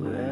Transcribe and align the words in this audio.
Yeah. 0.00 0.27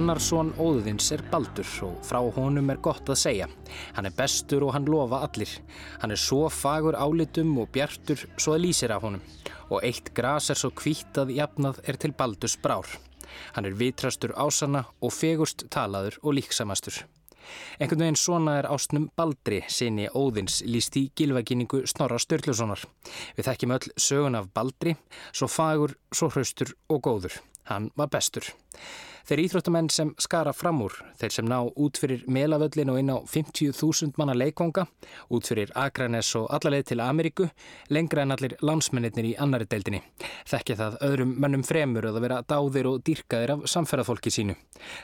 Annar 0.00 0.16
són 0.24 0.54
óðins 0.56 1.10
er 1.12 1.20
Baldur 1.28 1.68
og 1.84 1.96
frá 2.08 2.22
honum 2.32 2.70
er 2.72 2.78
gott 2.80 3.10
að 3.12 3.18
segja. 3.20 3.48
Hann 3.92 4.06
er 4.08 4.14
bestur 4.16 4.64
og 4.64 4.70
hann 4.72 4.86
lofa 4.88 5.18
allir. 5.26 5.50
Hann 6.00 6.14
er 6.14 6.20
svo 6.22 6.46
fagur 6.48 6.96
álitum 6.96 7.50
og 7.60 7.68
bjartur 7.74 8.22
svo 8.40 8.54
að 8.54 8.62
lýsir 8.64 8.94
af 8.94 9.04
honum. 9.04 9.20
Og 9.68 9.84
eitt 9.84 10.08
gras 10.16 10.48
er 10.48 10.56
svo 10.56 10.70
kvítt 10.72 11.20
að 11.20 11.34
jafnað 11.36 11.82
er 11.84 11.98
til 12.00 12.14
Baldurs 12.16 12.56
brár. 12.64 12.88
Hann 13.52 13.68
er 13.68 13.76
vitrastur 13.76 14.32
ásana 14.40 14.86
og 15.04 15.12
fegurst 15.12 15.66
talaður 15.68 16.16
og 16.22 16.38
líksamastur. 16.38 17.02
Engun 17.76 18.00
veginn 18.00 18.18
svona 18.22 18.56
er 18.62 18.70
ástnum 18.72 19.10
Baldri 19.20 19.60
sinni 19.68 20.08
óðins 20.08 20.62
líst 20.64 20.96
í 20.96 21.10
gilvæginningu 21.12 21.82
Snorra 21.92 22.16
Sturlusonar. 22.16 22.88
Við 23.36 23.52
þekkjum 23.52 23.76
öll 23.76 23.92
sögun 24.00 24.40
af 24.40 24.48
Baldri, 24.56 24.96
svo 25.36 25.52
fagur, 25.60 25.98
svo 26.08 26.32
hraustur 26.32 26.72
og 26.88 27.04
góður. 27.04 27.36
Hann 27.68 27.92
var 28.00 28.08
bestur. 28.08 28.48
Þeir 29.28 29.42
íþróttamenn 29.44 29.90
sem 29.92 30.12
skara 30.20 30.52
fram 30.56 30.80
úr, 30.84 30.94
þeir 31.20 31.34
sem 31.34 31.48
ná 31.48 31.58
út 31.60 32.00
fyrir 32.00 32.24
melavöllin 32.30 32.92
og 32.92 33.00
inn 33.00 33.12
á 33.12 33.18
50.000 33.28 34.16
manna 34.20 34.34
leikvanga, 34.36 34.86
út 35.30 35.50
fyrir 35.50 35.72
Akranes 35.78 36.32
og 36.38 36.48
allarleið 36.56 36.88
til 36.90 37.02
Ameríku, 37.04 37.48
lengra 37.92 38.24
en 38.24 38.34
allir 38.36 38.56
landsmennir 38.64 39.30
í 39.30 39.34
annari 39.38 39.68
deildinni. 39.70 40.02
Þekkja 40.50 40.78
það 40.80 40.98
öðrum 41.10 41.36
mönnum 41.42 41.64
fremur 41.66 42.08
að 42.10 42.20
vera 42.24 42.40
dáðir 42.42 42.90
og 42.90 43.04
dýrkaðir 43.06 43.54
af 43.56 43.64
samferðarfólki 43.70 44.34
sínu. 44.34 44.56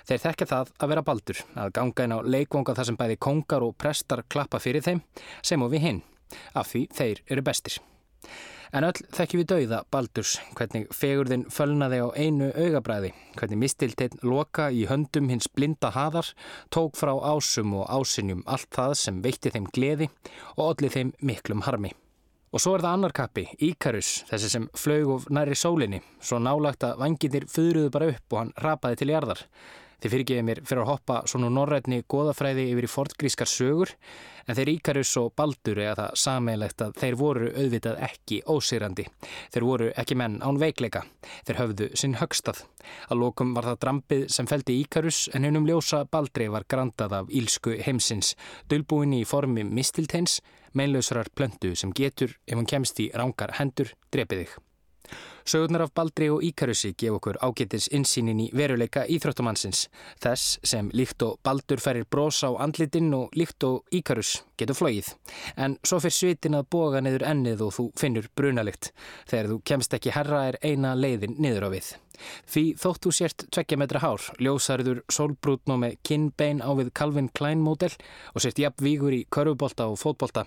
Þeir 0.09 0.25
þekkja 0.25 0.51
það 0.53 0.75
að 0.81 0.93
vera 0.95 1.07
baldur, 1.07 1.45
að 1.55 1.73
ganga 1.79 2.09
inn 2.09 2.17
á 2.17 2.19
leikvanga 2.25 2.77
þar 2.77 2.91
sem 2.91 3.01
bæði 3.01 3.21
kongar 3.29 3.67
og 3.67 3.77
prestar 3.79 4.25
klappa 4.29 4.63
fyrir 4.63 4.85
þeim, 4.87 5.05
sem 5.43 5.63
og 5.63 5.73
við 5.75 5.89
hinn, 5.91 6.05
af 6.55 6.73
því 6.73 6.87
þeir 6.97 7.25
eru 7.31 7.47
bestir. 7.47 7.81
En 8.75 8.87
öll 8.87 8.97
þekkjum 9.15 9.43
við 9.43 9.51
dauða 9.53 9.83
Baldurs, 9.95 10.37
hvernig 10.59 10.89
fegurðin 10.95 11.45
fölnaði 11.53 12.01
á 12.03 12.09
einu 12.19 12.49
augabræði, 12.55 13.13
hvernig 13.39 13.61
mistilteinn 13.63 14.19
loka 14.27 14.71
í 14.75 14.87
höndum 14.91 15.31
hins 15.31 15.47
blinda 15.53 15.93
haðar, 15.95 16.33
tók 16.75 16.99
frá 16.99 17.13
ásum 17.15 17.77
og 17.79 17.87
ásinjum 17.91 18.43
allt 18.47 18.73
það 18.75 18.97
sem 19.03 19.23
veitti 19.23 19.55
þeim 19.55 19.71
gleði 19.71 20.11
og 20.57 20.67
odlið 20.73 20.99
þeim 20.99 21.15
miklum 21.21 21.65
harmi. 21.69 21.93
Og 22.55 22.63
svo 22.63 22.77
er 22.77 22.85
það 22.85 22.95
annar 22.97 23.13
kappi, 23.13 23.43
Íkarus, 23.63 24.23
þessi 24.31 24.49
sem 24.49 24.69
flög 24.79 25.11
of 25.13 25.27
næri 25.35 25.57
sólinni, 25.59 25.99
svo 26.23 26.39
nálagt 26.41 26.87
að 26.87 27.03
vanginir 27.03 27.45
fyrruðu 27.51 27.91
bara 27.93 28.13
upp 28.15 28.33
og 28.33 28.41
hann 28.41 28.55
rapaði 28.65 29.03
til 29.03 29.11
jarðar. 29.13 29.43
Þið 30.03 30.13
fyrirgeði 30.13 30.45
mér 30.45 30.63
fyrir 30.67 30.83
að 30.83 30.91
hoppa 30.91 31.21
svona 31.31 31.49
norrætni 31.53 32.03
goðafræði 32.11 32.67
yfir 32.73 32.87
í 32.87 32.91
fortgrískar 32.93 33.49
sögur 33.49 33.93
en 34.47 34.57
þeir 34.59 34.71
Íkarus 34.75 35.13
og 35.21 35.33
Baldur 35.39 35.81
eða 35.83 35.95
það 35.99 36.19
sameilegt 36.23 36.83
að 36.85 36.99
þeir 37.01 37.17
voru 37.19 37.49
auðvitað 37.55 38.03
ekki 38.07 38.41
ósýrandi. 38.53 39.07
Þeir 39.55 39.67
voru 39.67 39.89
ekki 40.03 40.19
menn 40.21 40.37
án 40.45 40.61
veikleika. 40.61 41.03
Þeir 41.49 41.61
höfðu 41.63 41.89
sinn 41.99 42.19
högstað. 42.21 42.63
Að 43.11 43.23
lokum 43.25 43.55
var 43.57 43.71
það 43.71 43.81
drampið 43.87 44.27
sem 44.37 44.51
feldi 44.51 44.79
Íkarus 44.83 45.23
en 45.35 45.49
hennum 45.49 45.67
ljósa 45.69 46.05
Baldri 46.11 46.51
var 46.53 46.69
grantað 46.69 47.17
af 47.23 47.33
ílsku 47.33 47.79
heimsins, 47.87 48.35
dölbúin 48.71 49.17
í 49.17 49.25
formi 49.27 49.65
mistilteins, 49.67 50.39
meinlausrar 50.77 51.33
plöndu 51.35 51.75
sem 51.75 51.95
getur, 51.97 52.37
ef 52.47 52.59
hún 52.59 52.69
kemst 52.69 53.01
í 53.03 53.11
rángar 53.17 53.57
hendur, 53.59 53.97
drepið 54.13 54.45
þig. 54.45 54.61
Sögurnar 55.47 55.85
af 55.85 55.93
Baldri 55.95 56.27
og 56.35 56.43
Íkarusi 56.43 56.89
gef 56.99 57.15
okkur 57.21 57.37
ágetis 57.39 57.85
insýnin 57.95 58.41
í 58.43 58.47
veruleika 58.51 59.05
íþróttumannsins. 59.07 59.85
Þess 60.19 60.57
sem 60.67 60.89
líkt 60.91 61.23
og 61.23 61.37
Baldur 61.47 61.79
ferir 61.79 62.09
brós 62.11 62.41
á 62.43 62.51
andlitinn 62.59 63.15
og 63.15 63.37
líkt 63.39 63.63
og 63.69 63.87
Íkarus 63.95 64.41
getur 64.59 64.75
flóið. 64.75 65.13
En 65.55 65.77
svo 65.87 66.01
fyrir 66.03 66.17
svitin 66.17 66.59
að 66.59 66.67
boga 66.75 67.05
niður 67.05 67.29
ennið 67.31 67.63
og 67.69 67.77
þú 67.77 67.87
finnur 68.01 68.27
brunalikt. 68.35 68.91
Þegar 69.31 69.53
þú 69.53 69.61
kemst 69.71 69.95
ekki 69.95 70.17
herra 70.19 70.43
er 70.49 70.59
eina 70.67 70.97
leiðin 70.99 71.39
niður 71.39 71.69
á 71.69 71.75
við. 71.77 71.93
Því 72.49 72.65
þótt 72.81 73.07
þú 73.07 73.13
sért 73.13 73.45
tveggja 73.53 73.79
metra 73.81 74.01
hár, 74.03 74.23
ljósarður 74.43 75.03
sólbrútn 75.13 75.75
og 75.75 75.81
með 75.83 75.99
kinnbein 76.07 76.63
á 76.65 76.71
við 76.79 76.93
Calvin 76.97 77.29
Klein 77.37 77.63
módel 77.65 77.93
og 78.33 78.43
sért 78.45 78.61
jafn 78.63 78.85
vígur 78.87 79.17
í 79.17 79.25
körfubólta 79.33 79.89
og 79.91 80.01
fótbólta, 80.01 80.47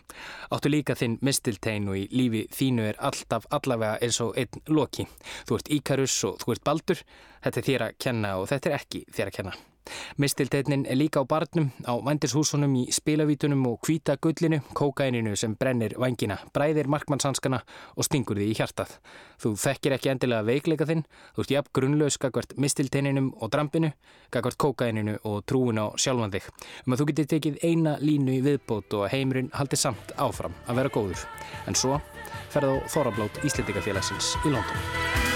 áttu 0.50 0.74
líka 0.74 0.98
þinn 0.98 1.20
mistiltein 1.26 1.90
og 1.92 2.00
í 2.00 2.08
lífi 2.10 2.48
þínu 2.56 2.90
er 2.90 3.02
alltaf 3.12 3.46
allavega 3.54 4.00
eins 4.02 4.22
og 4.26 4.38
einn 4.40 4.66
loki. 4.68 4.89
Þú 4.90 5.60
ert 5.60 5.74
Íkarus 5.80 6.16
og 6.30 6.40
þú 6.42 6.56
ert 6.56 6.66
Baldur, 6.68 7.04
þetta 7.44 7.62
er 7.62 7.68
þér 7.70 7.88
að 7.88 8.00
kenna 8.06 8.38
og 8.40 8.48
þetta 8.52 8.72
er 8.72 8.80
ekki 8.82 9.06
þér 9.16 9.32
að 9.32 9.38
kenna. 9.40 9.58
Mistilteitnin 10.18 10.86
er 10.86 10.98
líka 10.98 11.22
á 11.22 11.26
barnum, 11.26 11.70
á 11.88 11.94
vandishúsunum 11.98 12.76
í 12.82 12.84
spilavítunum 12.94 13.66
og 13.70 13.80
hvita 13.86 14.18
gullinu, 14.22 14.60
kókaininu 14.78 15.36
sem 15.40 15.56
brennir 15.56 15.96
vangina, 15.98 16.38
bræðir 16.54 16.90
markmannshanskana 16.92 17.62
og 17.96 18.06
stingur 18.06 18.40
því 18.40 18.50
í 18.52 18.58
hjartað. 18.60 18.98
Þú 19.42 19.54
þekkir 19.64 19.96
ekki 19.98 20.12
endilega 20.14 20.48
veikleika 20.48 20.88
þinn, 20.90 21.06
þú 21.36 21.46
ert 21.46 21.56
jafn 21.56 21.74
grunnlaus 21.80 22.20
gagvart 22.22 22.56
mistilteininum 22.58 23.32
og 23.40 23.54
drampinu, 23.54 23.94
gagvart 24.34 24.60
kókaininu 24.60 25.18
og 25.24 25.42
trúin 25.50 25.82
á 25.82 25.90
sjálfan 25.98 26.36
þig. 26.36 26.52
Um 26.86 26.94
að 26.94 27.02
þú 27.02 27.10
getur 27.12 27.32
tekið 27.36 27.64
eina 27.64 27.98
línu 28.04 28.38
í 28.38 28.44
viðbót 28.46 29.00
og 29.00 29.10
heimurinn 29.14 29.54
haldi 29.56 29.80
samt 29.80 30.14
áfram 30.18 30.56
að 30.68 30.84
vera 30.84 30.94
góður. 30.94 31.26
En 31.68 31.78
svo 31.78 32.02
ferð 32.54 32.76
á 32.76 32.90
Þorablót 32.90 33.44
Íslendingafélagsins 33.46 34.36
í 34.44 34.54
London. 34.54 35.29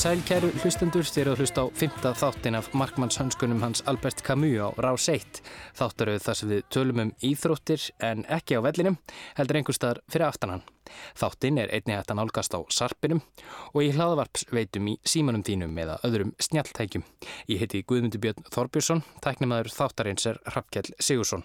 Komið 0.00 0.16
sæl 0.16 0.22
kæru 0.24 0.48
hlustendur 0.62 1.04
styrir 1.04 1.28
að 1.34 1.42
hlusta 1.42 1.60
á 1.60 1.66
fymta 1.76 2.10
þáttin 2.16 2.56
af 2.56 2.70
markmannshönskunum 2.72 3.58
hans 3.60 3.82
Albert 3.84 4.22
Camus 4.24 4.56
á 4.56 4.72
Rás 4.80 5.08
1. 5.12 5.42
Þáttarauð 5.76 6.24
þar 6.24 6.38
sem 6.38 6.48
við 6.54 6.62
tölum 6.72 7.02
um 7.04 7.10
íþróttir 7.20 7.84
en 8.08 8.24
ekki 8.24 8.56
á 8.56 8.64
vellinum, 8.64 8.96
heldur 9.36 9.60
einhverstaðar 9.60 10.00
fyrir 10.08 10.30
aftanan. 10.30 10.64
Þáttin 11.20 11.60
er 11.60 11.76
einnig 11.76 12.00
hægt 12.00 12.16
að 12.16 12.20
nálgast 12.22 12.56
á 12.56 12.64
sarpinum 12.72 13.20
og 13.74 13.80
í 13.84 13.92
hlaðavarpsveitum 13.92 14.88
í 14.88 14.98
símanum 15.04 15.44
þínum 15.44 15.76
eða 15.84 16.00
öðrum 16.08 16.32
snjaltækjum. 16.48 17.04
Ég 17.52 17.60
heiti 17.60 17.84
Guðmundur 17.84 18.24
Björn 18.24 18.48
Þorbjörnsson, 18.56 19.04
tæknimaður 19.20 19.74
þáttarins 19.76 20.32
er 20.32 20.40
Rappkjell 20.48 20.94
Sigursson. 20.96 21.44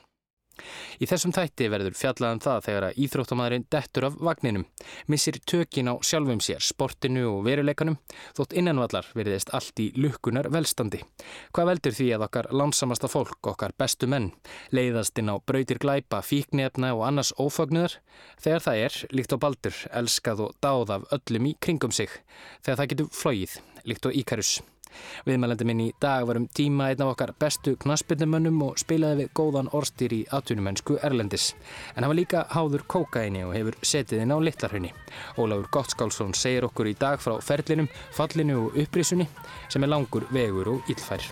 Í 1.01 1.07
þessum 1.09 1.33
þætti 1.35 1.67
verður 1.71 1.97
fjallaðan 1.97 2.39
um 2.39 2.43
það 2.45 2.65
þegar 2.67 2.85
að 2.87 2.99
íþróttamæðurinn 3.05 3.65
dettur 3.73 4.07
af 4.09 4.17
vagninum, 4.27 4.65
missir 5.11 5.39
tökin 5.47 5.91
á 5.91 5.93
sjálfum 6.05 6.41
sér, 6.43 6.63
sportinu 6.63 7.25
og 7.31 7.41
veruleikanum, 7.47 7.97
þótt 8.37 8.55
innanvallar 8.59 9.09
veriðist 9.17 9.51
allt 9.55 9.81
í 9.83 9.89
lukkunar 9.99 10.49
velstandi. 10.53 11.01
Hvað 11.55 11.71
veldur 11.71 11.97
því 11.97 12.09
að 12.15 12.27
okkar 12.27 12.51
lánsamasta 12.55 13.11
fólk, 13.11 13.39
okkar 13.53 13.75
bestu 13.77 14.09
menn, 14.11 14.31
leiðast 14.75 15.19
inn 15.21 15.33
á 15.33 15.35
brautir 15.39 15.81
glæpa, 15.81 16.21
fíknefna 16.25 16.93
og 16.95 17.05
annars 17.09 17.33
ófagnuðar, 17.39 17.99
þegar 18.41 18.67
það 18.69 18.85
er, 18.85 19.01
líkt 19.15 19.35
á 19.35 19.37
baldur, 19.41 19.81
elskað 19.91 20.47
og 20.47 20.55
dáð 20.63 20.95
af 20.99 21.09
öllum 21.19 21.51
í 21.51 21.57
kringum 21.59 21.95
sig, 21.95 22.11
þegar 22.61 22.81
það 22.81 22.93
getur 22.93 23.11
flóið, 23.23 23.59
líkt 23.85 24.07
á 24.07 24.09
íkarus. 24.15 24.55
Viðmælandi 25.27 25.67
minn 25.67 25.83
í 25.85 25.89
dag 26.01 26.25
var 26.27 26.39
um 26.39 26.47
tíma 26.47 26.89
einn 26.91 27.03
af 27.03 27.13
okkar 27.13 27.33
bestu 27.39 27.75
knaspindumönnum 27.81 28.61
og 28.67 28.79
spilaði 28.81 29.23
við 29.23 29.31
góðan 29.39 29.71
orstýr 29.75 30.15
í 30.15 30.21
atvinnumennsku 30.37 30.99
Erlendis. 31.03 31.51
En 31.95 32.03
hann 32.03 32.11
var 32.13 32.19
líka 32.21 32.45
háður 32.55 32.87
kókaini 32.87 33.45
og 33.45 33.55
hefur 33.57 33.79
setið 33.81 34.25
inn 34.25 34.35
á 34.35 34.37
Littlarhraunni. 34.39 34.93
Ólafur 35.37 35.71
Gottskálsson 35.77 36.35
segir 36.37 36.69
okkur 36.69 36.91
í 36.91 36.97
dag 36.99 37.21
frá 37.21 37.37
ferlinum, 37.43 37.91
fallinu 38.15 38.65
og 38.65 38.81
upprísunni 38.85 39.29
sem 39.69 39.83
er 39.83 39.91
langur 39.91 40.27
vegur 40.31 40.75
og 40.75 40.91
illfær. 40.91 41.29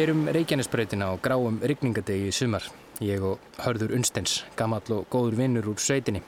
Kerum 0.00 0.28
Reykjanesbrautina 0.32 1.12
á 1.12 1.20
gráum 1.20 1.58
rigningadegi 1.60 2.30
í 2.30 2.32
sumar. 2.32 2.64
Ég 3.04 3.20
og 3.20 3.42
Hörður 3.60 3.92
Unstens, 3.98 4.46
gammal 4.56 4.80
og 4.96 5.02
góður 5.12 5.34
vinnur 5.36 5.66
úr 5.68 5.80
sveitinni. 5.82 6.22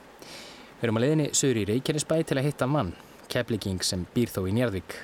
Við 0.76 0.82
erum 0.84 0.98
að 0.98 1.04
leiðinni 1.06 1.28
sögur 1.32 1.60
í 1.62 1.64
Reykjanesbæ 1.70 2.18
til 2.28 2.36
að 2.36 2.48
hitta 2.50 2.66
mann, 2.68 2.90
keflíking 3.32 3.78
sem 3.80 4.02
býr 4.12 4.28
þó 4.28 4.42
í 4.44 4.52
Njarðvík. 4.58 4.96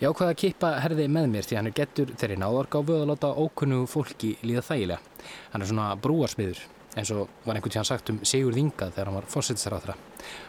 Ég 0.00 0.10
ákvaði 0.10 0.34
að 0.34 0.40
kippa 0.40 0.70
herði 0.82 1.06
með 1.06 1.28
mér 1.36 1.46
því 1.46 1.58
hann 1.60 1.70
er 1.70 1.76
gettur 1.76 2.10
þeirri 2.18 2.38
náðorgáfu 2.42 2.96
að 2.96 3.12
láta 3.12 3.30
ókunnu 3.30 3.84
fólki 3.92 4.32
líða 4.42 4.64
þægilega. 4.66 5.12
Hann 5.52 5.62
er 5.62 5.70
svona 5.70 5.92
brúarsmiður, 5.94 6.64
eins 6.96 7.12
og 7.14 7.28
var 7.44 7.60
einhvern 7.60 7.76
tíðan 7.76 7.90
sagt 7.92 8.10
um 8.10 8.18
Sigur 8.26 8.58
Þingað 8.58 8.96
þegar 8.96 9.12
hann 9.12 9.20
var 9.20 9.28
fórsettisráðra. 9.36 9.94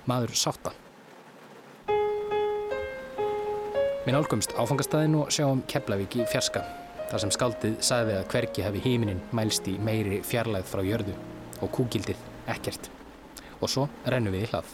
Maður 0.09 0.33
sátta. 0.41 0.73
Minn 4.07 4.17
álgumst 4.17 4.57
áfangastæðin 4.57 5.19
og 5.21 5.29
sjáum 5.33 5.61
Keflavík 5.69 6.17
í 6.23 6.27
fjarska 6.33 6.65
þar 7.11 7.23
sem 7.23 7.33
skaldið 7.35 7.75
sagði 7.85 8.13
að 8.19 8.27
hvergi 8.33 8.65
hafi 8.65 8.81
híminin 8.83 9.21
mælst 9.35 9.67
í 9.71 9.77
meiri 9.81 10.21
fjarlæð 10.25 10.65
frá 10.69 10.81
jörðu 10.85 11.15
og 11.61 11.71
kúgildið 11.75 12.19
ekkert. 12.51 12.89
Og 13.61 13.69
svo 13.71 13.83
rennum 14.05 14.33
við 14.35 14.47
í 14.47 14.49
hlað. 14.51 14.67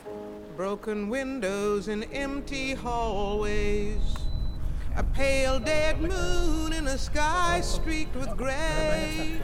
Broken 0.57 1.09
windows 1.09 1.87
and 1.87 2.05
empty 2.11 2.75
hallways 2.75 4.17
A 4.97 5.03
pale 5.03 5.59
dead 5.59 6.01
moon 6.01 6.73
in 6.73 6.87
a 6.87 6.97
sky 6.97 7.61
streaked 7.61 8.15
with 8.15 8.35
grey 8.35 9.39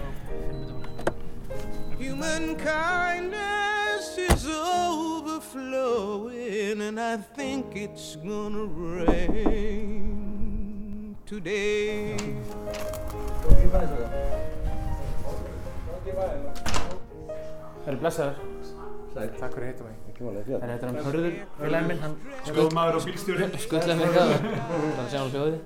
Human 1.97 2.57
kindness 2.57 4.17
is 4.17 4.45
overflowing 4.45 6.81
And 6.81 6.99
I 6.99 7.17
think 7.17 7.75
it's 7.75 8.17
gonna 8.17 8.65
rain 8.65 10.26
today. 11.27 12.15
Það 17.87 17.93
eru 17.93 17.99
blessaður 18.01 18.37
Takk 19.17 19.55
fyrir 19.55 19.63
að 19.63 19.69
hitta 19.71 19.85
mig. 19.87 19.95
Það 20.17 20.35
er 20.37 20.71
þetta 20.71 20.87
hann 20.87 21.07
Hörður, 21.07 21.35
félagin 21.57 21.89
minn. 21.89 22.15
Skóðmaður 22.45 22.99
og 22.99 23.07
bílstjóri 23.07 23.47
Skuttlega 23.65 23.97
mig 23.97 24.13
það 24.13 24.33
Þannig 24.37 25.01
að 25.01 25.09
sjá 25.11 25.19
hann 25.19 25.33
hljóði 25.33 25.59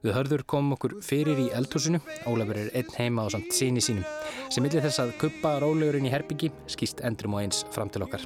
Við 0.00 0.16
hörður 0.16 0.44
komum 0.48 0.76
okkur 0.78 0.94
fyrir 1.04 1.36
í 1.42 1.50
eldhúsinu. 1.52 1.98
Ólafur 2.24 2.56
er 2.56 2.70
einn 2.72 2.94
heima 2.96 3.26
á 3.28 3.36
samt 3.36 3.52
síni 3.52 3.82
sínum. 3.84 4.06
Sem 4.48 4.64
millir 4.64 4.80
þess 4.80 5.02
að 5.02 5.12
kuppa 5.20 5.58
rólegurinn 5.60 6.08
í 6.08 6.12
herbyggi 6.14 6.48
skýst 6.72 7.02
endrum 7.04 7.36
og 7.36 7.42
eins 7.44 7.66
fram 7.74 7.92
til 7.92 8.06
okkar. 8.06 8.24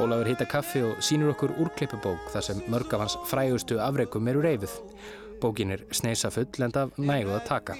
Ólafur 0.00 0.30
hýtta 0.32 0.48
kaffi 0.48 0.80
og 0.88 1.04
sínur 1.04 1.34
okkur 1.34 1.52
úrklippubók 1.60 2.32
þar 2.32 2.46
sem 2.48 2.64
mörg 2.72 2.96
af 2.96 3.04
hans 3.04 3.18
frægustu 3.28 3.76
afreikum 3.84 4.32
eru 4.32 4.40
reyfuð 4.46 4.78
Bókin 5.40 5.70
er 5.70 5.84
sneisa 5.94 6.30
full 6.34 6.64
en 6.64 6.72
af 6.74 6.96
næguð 6.98 7.36
að 7.36 7.44
taka. 7.46 7.74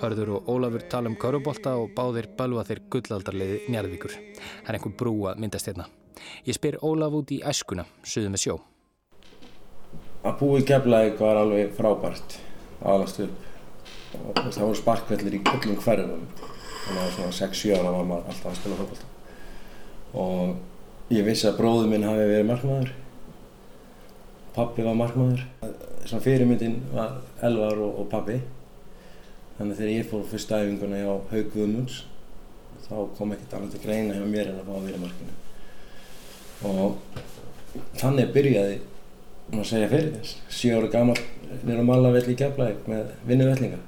Hörður 0.00 0.30
og 0.38 0.46
Ólafur 0.48 0.84
tala 0.88 1.10
um 1.10 1.16
körubólta 1.20 1.74
og 1.76 1.90
báðir 1.96 2.28
balva 2.38 2.62
þeir 2.64 2.80
gullaldarleiði 2.88 3.58
njarðvíkur. 3.68 4.14
Það 4.14 4.70
er 4.70 4.78
einhver 4.78 4.94
brú 5.02 5.12
að 5.28 5.42
myndast 5.42 5.68
hérna. 5.68 5.88
Ég 6.46 6.56
spyr 6.56 6.78
Ólaf 6.80 7.16
út 7.18 7.32
í 7.34 7.42
æskuna, 7.44 7.84
suðu 8.04 8.30
með 8.32 8.44
sjó. 8.44 8.54
Að 10.24 10.38
búi 10.40 10.64
geflaðið 10.70 11.20
var 11.20 11.42
alveg 11.42 11.74
frábært, 11.76 12.38
aðlast 12.80 13.20
upp. 13.26 13.44
Og 14.22 14.40
það 14.40 14.64
voru 14.64 14.80
sparkvellir 14.80 15.36
í 15.36 15.42
öllum 15.52 15.82
hverjum. 15.84 16.24
Þannig 16.86 17.02
að 17.02 17.12
svona 17.18 17.36
6-7 17.42 17.76
ára 17.76 17.92
var 17.98 18.08
maður 18.08 18.32
alltaf 18.32 18.50
að 18.54 18.58
spila 18.62 18.80
fólkvölda. 18.80 19.12
Og 20.24 21.12
ég 21.18 21.28
vissi 21.28 21.50
að 21.50 21.60
bróðu 21.60 21.92
minn 21.92 22.08
hafi 22.08 22.24
verið 22.32 22.48
markmaður. 22.48 22.96
Pappi 24.56 24.88
var 24.88 24.96
markmaður 24.96 25.44
svona 26.08 26.24
fyrirmyndin 26.24 26.78
var 26.94 27.18
Elvar 27.44 27.80
og, 27.84 28.02
og 28.02 28.10
pabbi. 28.12 28.38
Þannig 29.58 29.74
að 29.74 29.80
þegar 29.80 29.94
ég 29.94 30.08
fór 30.08 30.28
fyrsta 30.30 30.62
æfinguna 30.62 31.02
á 31.04 31.14
Haug 31.32 31.50
Guðmunds 31.54 32.04
þá 32.88 32.94
kom 33.18 33.34
ekkert 33.34 33.56
annað 33.58 33.74
til 33.74 33.82
greina 33.84 34.16
hjá 34.16 34.24
mér 34.28 34.52
en 34.52 34.60
að 34.62 34.68
fá 34.68 34.76
að 34.76 34.86
vera 34.88 35.02
markinu. 35.02 35.34
Og 36.68 37.90
þannig 38.00 38.32
byrjaði 38.34 38.78
maður 39.52 39.68
segja 39.72 39.90
fyrir 39.92 40.10
þess. 40.16 40.38
7 40.60 40.78
ára 40.78 40.90
gammal 40.92 41.18
nýra 41.68 41.84
malavelli 41.84 42.34
í 42.34 42.40
Keflæk 42.40 42.88
með 42.90 43.12
vinnuvellinga. 43.28 43.80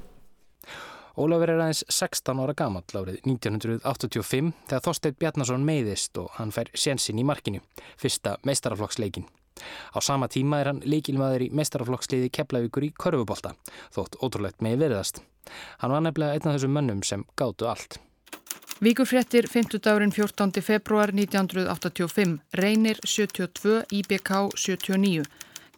Ólafur 1.21 1.53
er 1.53 1.61
aðeins 1.61 1.83
16 1.93 2.41
ára 2.41 2.55
gammal 2.57 2.85
árið 2.87 3.19
1985 3.29 4.55
þegar 4.71 4.87
Þorstein 4.87 5.19
Bjarnason 5.21 5.67
meiðist 5.67 6.21
og 6.21 6.31
hann 6.39 6.55
fær 6.55 6.71
sénsinn 6.73 7.21
í 7.21 7.27
markinu, 7.27 7.61
fyrsta 8.01 8.39
meistaraflokksleikin. 8.49 9.29
Á 9.95 9.99
sama 10.03 10.29
tíma 10.29 10.61
er 10.61 10.73
hann 10.73 10.85
líkilmaður 10.85 11.47
í 11.47 11.51
mestaraflokksliði 11.55 12.31
Keflavíkur 12.35 12.87
í 12.89 12.93
Körfubólta, 12.97 13.55
þótt 13.95 14.21
ótrúlegt 14.21 14.63
með 14.65 14.85
veriðast. 14.85 15.23
Hann 15.81 15.95
var 15.95 16.05
nefnilega 16.05 16.37
einn 16.37 16.49
af 16.49 16.57
þessum 16.59 16.77
mönnum 16.77 17.03
sem 17.07 17.27
gáttu 17.37 17.69
allt. 17.71 18.01
Víkurfrettir 18.81 19.45
50 19.45 19.83
dagurinn 19.85 20.13
14. 20.13 20.63
februar 20.65 21.13
1985, 21.13 22.39
Reynir 22.57 23.01
72, 23.05 23.83
IBK 23.93 24.31
79. 24.57 25.27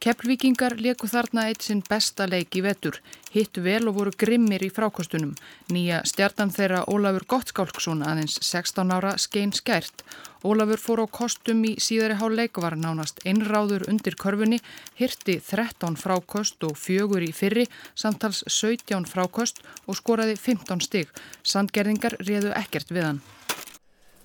Keflvíkingar 0.02 0.74
leku 0.82 1.06
þarna 1.06 1.44
eitt 1.46 1.62
sinn 1.62 1.78
besta 1.86 2.24
leik 2.26 2.56
í 2.58 2.62
vetur, 2.64 2.96
hittu 3.30 3.62
vel 3.62 3.84
og 3.86 4.00
voru 4.00 4.12
grimmir 4.18 4.64
í 4.66 4.70
frákostunum. 4.74 5.36
Nýja 5.70 6.00
stjartan 6.10 6.50
þeirra 6.50 6.80
Ólafur 6.90 7.22
Gottskálksson 7.30 8.02
aðeins 8.02 8.40
16 8.42 8.90
ára 8.90 9.12
skein 9.22 9.52
skært. 9.54 10.02
Ólafur 10.42 10.82
fór 10.82 11.04
á 11.04 11.14
kostum 11.20 11.62
í 11.70 11.76
síðari 11.78 12.18
háleik 12.18 12.58
var 12.58 12.74
nánast 12.74 13.22
einráður 13.22 13.86
undir 13.86 14.18
körfunni, 14.18 14.58
hirti 14.98 15.38
13 15.38 15.94
frákost 16.02 16.66
og 16.66 16.74
fjögur 16.82 17.22
í 17.22 17.30
fyrri, 17.30 17.68
samtals 17.94 18.42
17 18.50 19.06
frákost 19.06 19.62
og 19.86 20.00
skoraði 20.02 20.34
15 20.34 20.82
stygg. 20.82 21.14
Sandgerðingar 21.46 22.18
réðu 22.26 22.50
ekkert 22.58 22.90
við 22.90 23.06
hann. 23.12 23.24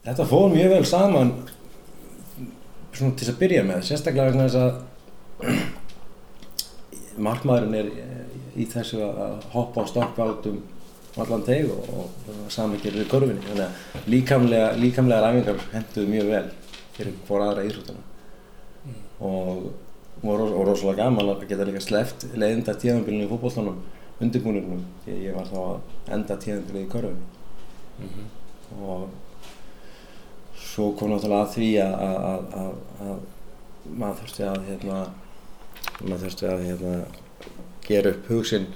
Þetta 0.10 0.26
fór 0.26 0.50
mjög 0.58 0.74
vel 0.74 0.84
saman 0.90 1.34
til 2.98 3.30
að 3.30 3.42
byrja 3.46 3.62
með, 3.62 3.84
sérstaklega 3.86 4.32
vegna 4.32 4.50
þess 4.50 4.64
að 4.66 4.86
markmaðurinn 7.18 7.78
er 7.80 7.92
í 8.58 8.66
þessu 8.70 9.02
að 9.06 9.48
hoppa 9.54 9.84
og 9.84 9.92
stoppa 9.92 10.28
át 10.28 10.50
um 10.50 10.62
allan 11.18 11.44
teg 11.46 11.70
og, 11.74 11.90
og 12.30 12.52
samvikið 12.54 13.00
við 13.02 13.10
korfinni 13.12 13.46
þannig 13.46 13.66
að 13.66 14.10
líkamlega, 14.14 14.70
líkamlega 14.78 15.24
ræfingar 15.26 15.64
henduðu 15.74 16.12
mjög 16.14 16.32
vel 16.32 16.46
fyrir 16.98 17.16
hvora 17.28 17.50
aðra 17.52 17.66
íþróttuna 17.68 18.04
mm. 18.86 19.00
og, 19.30 19.64
og, 20.22 20.44
og 20.46 20.66
rosalega 20.70 21.04
gaman 21.04 21.32
að 21.34 21.46
geta 21.50 21.68
líka 21.70 21.82
sleft 21.84 22.28
leiðinda 22.36 22.76
tíðanbílunum 22.78 23.26
í 23.26 23.32
fókbóltanum 23.32 23.80
undirbúinunum 24.22 24.84
því 25.06 25.18
ég 25.26 25.38
var 25.38 25.50
þá 25.50 25.58
að 25.64 26.14
enda 26.18 26.40
tíðanbílunum 26.44 26.86
í 26.86 26.92
korfinni 26.94 27.26
mm 27.98 28.12
-hmm. 28.14 28.28
og 28.92 29.08
svo 30.68 30.92
kom 30.98 31.14
náttúrulega 31.14 31.46
að 31.48 31.54
því 31.56 31.72
að, 31.82 31.94
að, 32.04 32.58
að, 32.62 32.74
að 33.08 33.18
maður 33.98 34.22
þurfti 34.22 34.44
að 34.44 34.68
hérna 34.70 34.98
maður 36.02 36.28
þurfti 36.28 36.50
að 36.52 36.64
hérna, 36.68 36.94
gera 37.88 38.14
upp 38.14 38.32
hugsin 38.32 38.70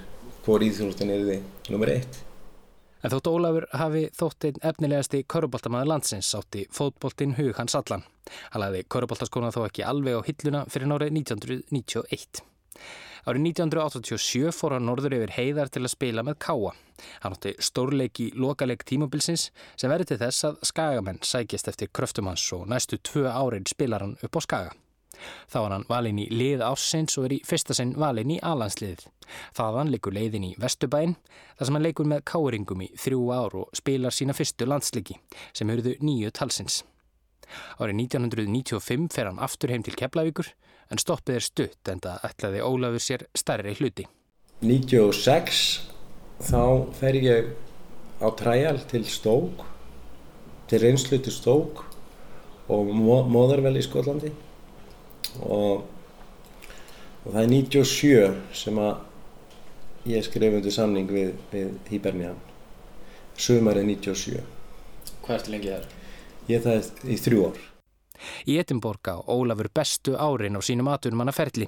hvor 0.46 0.63
íþjóðlustin 0.65 1.13
er 1.13 1.25
því 1.27 1.39
nummer 1.74 1.94
eitt. 1.94 2.22
En 3.01 3.10
þótt 3.10 3.32
Ólafur 3.32 3.65
hafi 3.74 4.03
þótt 4.13 4.46
einn 4.46 4.60
efnilegasti 4.72 5.24
köruboltamæður 5.34 5.89
landsins 5.89 6.30
átti 6.38 6.68
fótboltinn 6.74 7.34
hug 7.39 7.58
hans 7.58 7.75
allan. 7.77 8.03
Hann 8.53 8.62
lagði 8.62 8.84
köruboltaskona 8.94 9.50
þó 9.53 9.63
ekki 9.65 9.86
alveg 9.86 10.22
á 10.22 10.27
hilluna 10.27 10.65
fyrir 10.70 10.91
nárið 10.91 11.15
1991. 11.18 12.44
Árið 13.22 13.44
1987 13.51 14.53
fór 14.58 14.77
hann 14.77 14.88
norður 14.89 15.18
yfir 15.18 15.34
heiðar 15.36 15.70
til 15.74 15.84
að 15.84 15.94
spila 15.94 16.24
með 16.25 16.39
káa. 16.46 16.72
Hann 17.22 17.36
átti 17.36 17.56
stórleiki 17.62 18.30
lokaleg 18.38 18.86
tímabilsins 18.86 19.50
sem 19.75 19.89
verið 19.89 20.13
til 20.13 20.22
þess 20.22 20.48
að 20.50 20.62
skagamenn 20.70 21.22
sækjast 21.25 21.70
eftir 21.74 21.89
kröftum 21.94 22.30
hans 22.30 22.46
og 22.58 22.68
næstu 22.70 23.01
tvö 23.01 23.27
árin 23.30 23.70
spilar 23.70 24.06
hann 24.06 24.18
upp 24.22 24.38
á 24.38 24.41
skaga. 24.46 24.74
Þá 25.51 25.58
var 25.60 25.75
hann 25.75 25.88
valinn 25.90 26.22
í 26.24 26.28
lið 26.32 26.63
ássins 26.66 27.18
og 27.20 27.28
er 27.28 27.36
í 27.38 27.42
fyrsta 27.48 27.75
sinn 27.78 27.96
valinn 28.00 28.36
í 28.36 28.40
alansliðið. 28.44 29.08
Þaðan 29.58 29.92
leikur 29.94 30.16
leiðin 30.16 30.48
í 30.50 30.54
Vesturbæinn 30.62 31.18
þar 31.58 31.68
sem 31.68 31.78
hann 31.78 31.86
leikur 31.88 32.10
með 32.12 32.24
káringum 32.32 32.86
í 32.86 32.90
þrjú 33.00 33.28
ár 33.36 33.58
og 33.63 33.78
spilar 33.78 34.16
sína 34.16 34.36
fyrstu 34.38 34.68
landsliki 34.68 35.20
sem 35.54 35.72
eruðu 35.72 35.98
nýju 36.04 36.34
talsins. 36.36 36.82
Árið 37.80 37.98
1995 38.08 39.10
fer 39.12 39.30
hann 39.30 39.42
aftur 39.44 39.72
heim 39.74 39.84
til 39.84 39.96
Keflavíkur 40.00 40.51
en 40.92 41.01
stoppið 41.01 41.40
er 41.40 41.46
stutt 41.46 41.92
en 41.92 42.04
það 42.04 42.28
ætlaði 42.30 42.63
Ólafur 42.66 43.04
sér 43.04 43.25
stærri 43.38 43.75
hluti. 43.80 44.08
96 44.62 45.62
þá 46.42 46.63
fer 46.98 47.18
ég 47.18 47.51
á 48.22 48.28
træjal 48.38 48.80
til 48.90 49.06
Stók, 49.10 49.63
til 50.70 50.82
reynslu 50.84 51.18
til 51.18 51.34
Stók 51.34 51.84
og 52.72 52.92
móðarvel 52.94 53.80
í 53.80 53.86
Skotlandi 53.86 54.32
og, 55.40 55.88
og 57.24 57.32
það 57.32 57.42
er 57.44 57.52
97 57.56 58.38
sem 58.64 58.82
að 58.82 60.12
ég 60.12 60.26
skrif 60.26 60.60
undir 60.60 60.76
samning 60.76 61.12
við, 61.12 61.34
við 61.54 61.74
Híbernian 61.92 62.40
sömarið 63.38 63.92
97 63.96 64.46
Hvað 65.22 65.36
ertu 65.38 65.54
lengið 65.54 65.76
þar? 65.76 65.92
Ég 66.50 66.64
það 66.66 66.80
er 66.80 67.12
í 67.14 67.20
þrjú 67.22 67.44
ár 67.50 67.68
Í 68.46 68.58
Edinborg 68.62 69.08
á 69.10 69.18
Ólafur 69.26 69.70
bestu 69.74 70.16
árin 70.18 70.58
á 70.58 70.62
sínum 70.62 70.90
aturmannaferli. 70.92 71.68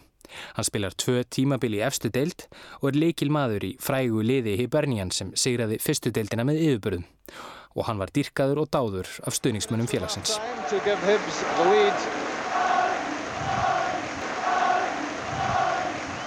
Hann 0.58 0.66
spilar 0.66 0.96
tvö 0.98 1.24
tímabili 1.30 1.82
í 1.82 1.86
efstu 1.86 2.10
deild 2.14 2.48
og 2.82 2.92
er 2.92 3.00
leikil 3.00 3.32
maður 3.34 3.68
í 3.70 3.72
frægu 3.82 4.24
liði 4.26 4.56
Hibernian 4.62 5.12
sem 5.14 5.34
sigraði 5.38 5.80
fyrstu 5.84 6.14
deildina 6.14 6.46
með 6.48 6.62
yfirbörðum. 6.68 7.08
Og 7.74 7.88
hann 7.90 8.02
var 8.02 8.14
dyrkaður 8.14 8.64
og 8.64 8.70
dáður 8.74 9.10
af 9.26 9.38
stuðningsmunum 9.38 9.90
félagsins. 9.90 10.38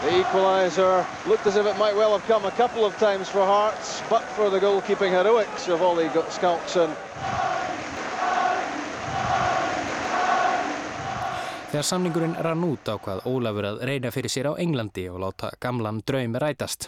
The 0.06 0.22
equaliser 0.22 1.04
looked 1.26 1.48
as 1.48 1.56
if 1.56 1.66
it 1.66 1.76
might 1.78 1.96
well 1.96 2.12
have 2.16 2.24
come 2.28 2.44
a 2.44 2.52
couple 2.52 2.84
of 2.84 2.96
times 2.96 3.28
for 3.28 3.44
Hearts, 3.44 4.04
but 4.08 4.22
for 4.22 4.50
the 4.50 4.60
goalkeeping 4.60 5.10
heroics 5.10 5.66
of 5.66 5.82
Ollie 5.82 6.06
Skalkson. 6.30 6.94
Þegar 11.72 11.88
samningurinn 11.90 12.38
rann 12.38 12.62
út 12.62 12.86
ákvað 12.86 13.26
Ólafur 13.26 13.66
að 13.72 13.82
reyna 13.90 14.14
fyrir 14.14 14.30
sér 14.30 14.52
á 14.54 14.62
Englandi 14.62 15.08
og 15.10 15.18
láta 15.26 15.50
gamlan 15.58 15.98
draumi 16.06 16.38
rætast. 16.38 16.86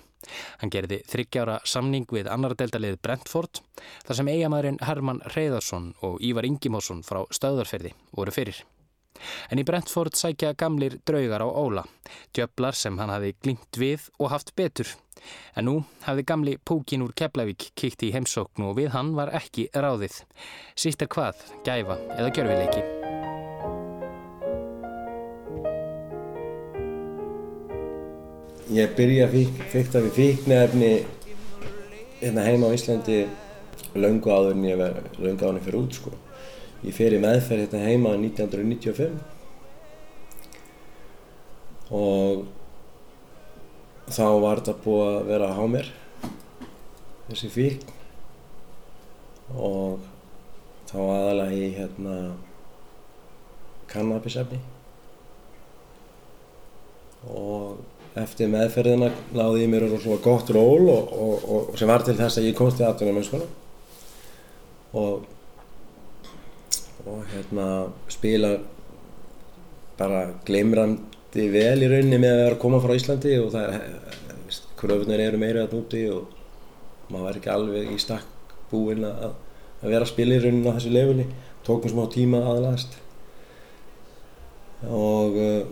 Hann 0.63 0.71
gerði 0.71 1.03
þryggjára 1.11 1.59
samning 1.67 2.07
við 2.07 2.31
annar 2.31 2.55
deltalið 2.55 3.01
Brentford 3.03 3.65
þar 4.07 4.23
sem 4.23 4.31
eigamæðurinn 4.31 4.83
Herman 4.87 5.25
Reyðarsson 5.35 5.91
og 6.07 6.23
Ívar 6.23 6.47
Ingimásson 6.47 7.03
frá 7.03 7.25
stöðarferði 7.35 7.97
voru 8.15 8.31
fyrir. 8.31 8.63
En 9.51 9.61
í 9.61 9.67
Brentford 9.67 10.17
sækja 10.19 10.55
gamlir 10.59 10.99
draugar 11.09 11.45
á 11.45 11.49
Óla, 11.49 11.85
djöflar 12.37 12.77
sem 12.77 12.99
hann 13.01 13.13
hafi 13.13 13.35
glimt 13.43 13.79
við 13.81 14.09
og 14.19 14.33
haft 14.35 14.55
betur. 14.59 14.91
En 15.57 15.67
nú 15.67 15.77
hafði 16.07 16.25
gamli 16.27 16.55
Púkin 16.59 17.03
úr 17.07 17.15
Keflavík 17.17 17.71
kíkt 17.79 18.05
í 18.07 18.13
heimsóknu 18.15 18.71
og 18.71 18.79
við 18.79 18.93
hann 18.95 19.15
var 19.19 19.33
ekki 19.35 19.69
ráðið. 19.75 20.23
Sýtt 20.79 21.03
er 21.05 21.11
hvað, 21.13 21.43
gæfa 21.67 21.99
eða 22.17 22.33
gjörfileiki. 22.37 22.87
Ég 28.69 28.91
byrja 28.97 29.27
að 29.31 29.37
fyrta 29.73 30.01
við 30.05 30.17
fíknefni 30.19 30.93
hérna 32.21 32.45
heima 32.45 32.69
á 32.69 32.77
Íslandi 32.77 33.23
laungu 33.97 34.29
áður 34.29 34.57
en 34.59 34.67
ég 34.69 34.81
verði 34.81 35.23
laungu 35.25 35.47
áður 35.47 35.55
en 35.55 35.61
ég 35.61 35.69
fyrir 35.69 35.79
út 35.81 35.97
sko. 35.97 36.13
Ég 36.87 36.95
fer 36.95 37.11
í 37.11 37.19
meðferð 37.19 37.65
hérna 37.65 37.79
heima 37.83 38.13
1995 38.15 39.19
og 41.91 42.45
þá 44.15 44.27
var 44.45 44.61
þetta 44.61 44.75
búið 44.85 45.09
að 45.09 45.27
vera 45.33 45.49
á 45.59 45.65
mér, 45.73 45.89
þessi 47.27 47.49
fíkn 47.51 47.89
og 49.59 50.05
þá 50.89 50.99
aðalega 51.03 51.57
í 51.57 51.71
hérna 51.77 52.15
kannabisefni. 53.91 54.61
Og 57.29 57.81
eftir 58.19 58.53
meðferðina 58.53 59.11
láði 59.35 59.65
ég 59.65 59.73
mér 59.73 59.89
svona 59.97 60.21
gott 60.23 60.53
ról 60.55 60.85
og, 60.93 61.11
og, 61.11 61.49
og 61.73 61.75
sem 61.81 61.91
var 61.91 62.07
til 62.07 62.15
þess 62.21 62.39
að 62.39 62.49
ég 62.53 62.57
komst 62.59 62.79
til 62.79 62.87
aðtunum 62.87 63.19
og 64.99 65.27
og 67.07 67.23
hérna 67.33 67.69
spila 68.11 68.57
bara 69.99 70.25
gleimrandi 70.47 71.47
vel 71.53 71.83
í 71.83 71.91
rauninni 71.91 72.21
með 72.23 72.33
að 72.33 72.43
vera 72.43 72.57
að 72.57 72.63
koma 72.63 72.81
frá 72.83 72.95
Íslandi 72.97 73.35
og 73.43 73.51
það 73.55 73.75
er 73.75 74.61
kröfunar 74.79 75.23
eru 75.23 75.41
meira 75.41 75.67
að 75.67 75.77
núti 75.77 76.05
og 76.13 77.11
maður 77.13 77.31
er 77.31 77.41
ekki 77.41 77.53
alveg 77.53 77.93
í 77.95 77.99
stakk 78.03 78.55
búinn 78.71 79.07
að, 79.09 79.31
að 79.83 79.93
vera 79.93 80.05
að 80.05 80.13
spila 80.13 80.37
í 80.39 80.43
rauninni 80.45 80.71
á 80.71 80.77
þessu 80.77 80.95
lefuli 80.95 81.29
tókum 81.67 81.93
smá 81.93 82.05
tíma 82.13 82.43
aðlæðast 82.47 82.99
og 84.89 85.39
uh, 85.43 85.63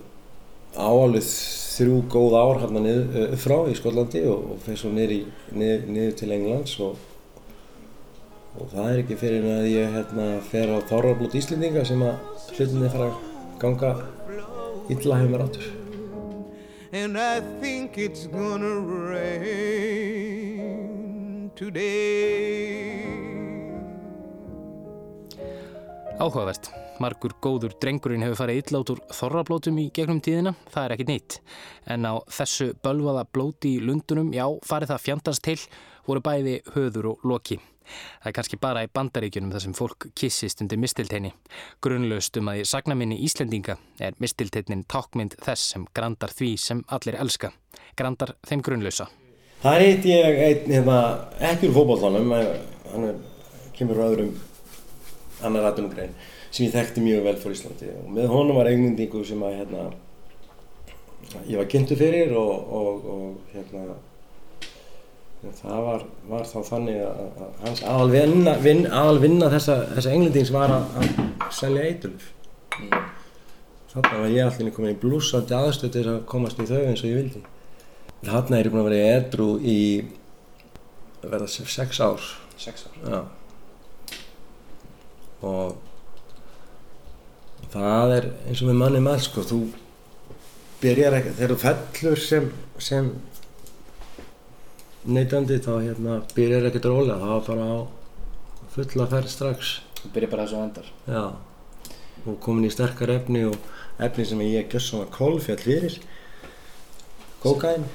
áalveg 0.76 1.26
þrjú 1.26 2.00
góð 2.10 2.38
ár 2.40 2.62
hérna 2.64 2.82
niður 2.82 3.20
uh, 3.22 3.36
frá 3.40 3.58
í 3.70 3.76
Skollandi 3.78 4.24
og, 4.30 4.56
og 4.56 4.64
fyrir 4.64 4.80
svo 4.80 4.90
niður, 4.94 5.28
niður, 5.54 5.86
niður 5.92 6.16
til 6.20 6.32
Englands 6.34 6.74
og 6.82 7.04
og 8.60 8.66
það 8.72 8.86
er 8.90 8.98
ekki 9.02 9.16
fyrir 9.20 9.44
að 9.50 9.64
ég 9.70 9.90
hérna, 9.94 10.26
fer 10.50 10.68
á 10.72 10.78
þárarblót 10.88 11.36
Íslendinga 11.38 11.82
sem 11.88 12.00
að 12.04 12.14
hlutinni 12.56 12.88
fara 12.92 13.06
að 13.10 13.16
ganga 13.62 13.90
illa 14.92 15.18
hefur 15.20 15.32
mér 15.32 15.44
áttur. 15.46 15.66
And 16.92 17.18
I 17.18 17.40
think 17.60 17.98
it's 17.98 18.26
gonna 18.26 18.80
rain 19.10 19.90
today 21.56 22.86
Áhugavert. 26.16 26.70
Margur 26.96 27.34
góður 27.44 27.74
drengurinn 27.76 28.22
hefur 28.24 28.38
farið 28.40 28.62
illa 28.62 28.80
út 28.80 28.90
úr 28.94 29.00
þorrablótum 29.12 29.76
í 29.82 29.90
gegnum 29.92 30.22
tíðina, 30.24 30.54
það 30.72 30.84
er 30.86 30.94
ekki 30.94 31.06
neitt. 31.10 31.36
En 31.92 32.08
á 32.08 32.16
þessu 32.32 32.72
bölvaða 32.80 33.26
blóti 33.28 33.76
í 33.76 33.84
lundunum, 33.84 34.32
já, 34.32 34.48
farið 34.64 34.94
það 34.94 35.04
fjandast 35.04 35.44
til, 35.44 35.60
voru 36.08 36.24
bæði 36.24 36.62
höður 36.72 37.12
og 37.12 37.26
loki. 37.28 37.60
Það 38.22 38.30
er 38.30 38.36
kannski 38.38 38.60
bara 38.60 38.84
í 38.86 38.90
bandaríkjunum 38.92 39.52
þar 39.54 39.64
sem 39.66 39.76
fólk 39.76 40.08
kissist 40.18 40.62
undir 40.64 40.80
mistilteini. 40.82 41.32
Grunnlaust 41.84 42.36
um 42.40 42.50
að 42.52 42.62
í 42.62 42.66
sagnaminni 42.68 43.20
Íslendinga 43.26 43.78
er 44.02 44.16
mistilteinin 44.22 44.86
tákmynd 44.90 45.38
þess 45.44 45.74
sem 45.74 45.86
grandar 45.96 46.34
því 46.34 46.50
sem 46.60 46.82
allir 46.92 47.18
elska. 47.20 47.52
Grandar 47.96 48.36
þeim 48.46 48.64
grunnlausa. 48.66 49.08
Það 49.62 49.82
heit 49.82 50.04
ég 50.10 50.42
einn, 50.46 50.66
hérna, 50.70 50.98
ekki 51.52 51.70
úr 51.70 51.78
fókbóltanum, 51.78 52.34
hann 52.92 53.06
er, 53.08 53.20
kemur 53.76 54.02
á 54.04 54.06
öðrum 54.10 54.34
annar 55.44 55.70
aðdunum 55.70 55.94
grein, 55.94 56.12
sem 56.50 56.66
ég 56.66 56.74
þekkti 56.74 57.04
mjög 57.04 57.24
vel 57.24 57.36
fyrir 57.40 57.56
Íslandi 57.56 57.88
og 57.92 58.10
með 58.16 58.28
honum 58.32 58.60
var 58.60 58.70
eignundingu 58.70 59.22
sem 59.26 59.42
að, 59.44 59.56
hérna, 59.60 59.86
ég 61.48 61.58
var 61.60 61.70
kynntu 61.72 61.98
fyrir 61.98 62.36
og, 62.36 62.52
og, 62.78 63.08
og 63.14 63.54
hérna, 63.54 63.96
það 65.42 65.82
var, 65.86 66.06
var 66.30 66.46
þá 66.48 66.56
þannig 66.70 67.02
að 67.06 67.18
hans 67.62 67.82
aðalvinna 67.86 68.56
vin, 68.64 68.86
aðal 68.90 69.20
þessa, 69.52 69.76
þessa 69.94 70.14
englendings 70.14 70.52
var 70.54 70.72
að, 70.74 70.96
að 71.00 71.52
selja 71.54 71.84
eituluf 71.90 72.30
mm. 72.80 73.04
þannig 73.92 74.22
var 74.22 74.32
ég 74.32 74.50
allir 74.50 74.74
komin 74.74 74.94
í 74.94 75.00
blúsandi 75.00 75.56
aðstöð 75.56 76.00
að 76.02 76.22
komast 76.30 76.60
í 76.60 76.68
þau 76.68 76.80
eins 76.82 77.04
og 77.04 77.10
ég 77.10 77.20
vildi. 77.20 77.42
Þannig 78.26 78.58
er 78.58 78.66
ég 78.66 78.72
búin 78.74 78.82
að 78.82 78.88
vera 78.90 79.16
edru 79.16 79.48
í 79.60 79.80
verða 81.26 81.48
sex 81.50 82.00
ár. 82.00 82.22
Sex 82.58 82.86
ár. 82.88 82.96
Já. 83.12 83.20
og 85.46 85.76
það 87.70 88.14
er 88.16 88.28
eins 88.48 88.62
og 88.62 88.70
með 88.70 88.78
manni 88.80 89.02
maður 89.04 89.26
sko. 89.26 89.44
Þú 89.46 89.60
byrjar 90.80 91.18
ekki 91.20 91.34
þegar 91.36 91.52
þú 91.52 91.58
fellur 91.62 92.22
sem, 92.24 92.48
sem 92.82 93.10
neytandi 95.06 95.60
þá 95.62 95.72
hérna 95.84 96.16
byrjar 96.34 96.66
ekkert 96.68 96.88
rólega 96.90 97.18
það 97.20 97.32
var 97.32 97.44
bara 97.46 97.66
á 97.70 97.78
fulla 98.74 99.06
ferð 99.12 99.30
strax. 99.30 99.72
Það 100.02 100.12
byrjar 100.16 100.32
bara 100.32 100.46
þessu 100.46 100.60
vendar 100.62 100.88
já. 101.06 101.24
Og 102.26 102.38
komin 102.42 102.66
í 102.66 102.72
sterkar 102.74 103.12
efni 103.14 103.44
og 103.46 103.56
efni 104.02 104.26
sem 104.26 104.42
ég 104.42 104.68
gör 104.72 104.82
svona 104.82 105.10
kólfjall 105.14 105.62
fyrir. 105.62 106.00
Kokain 107.42 107.86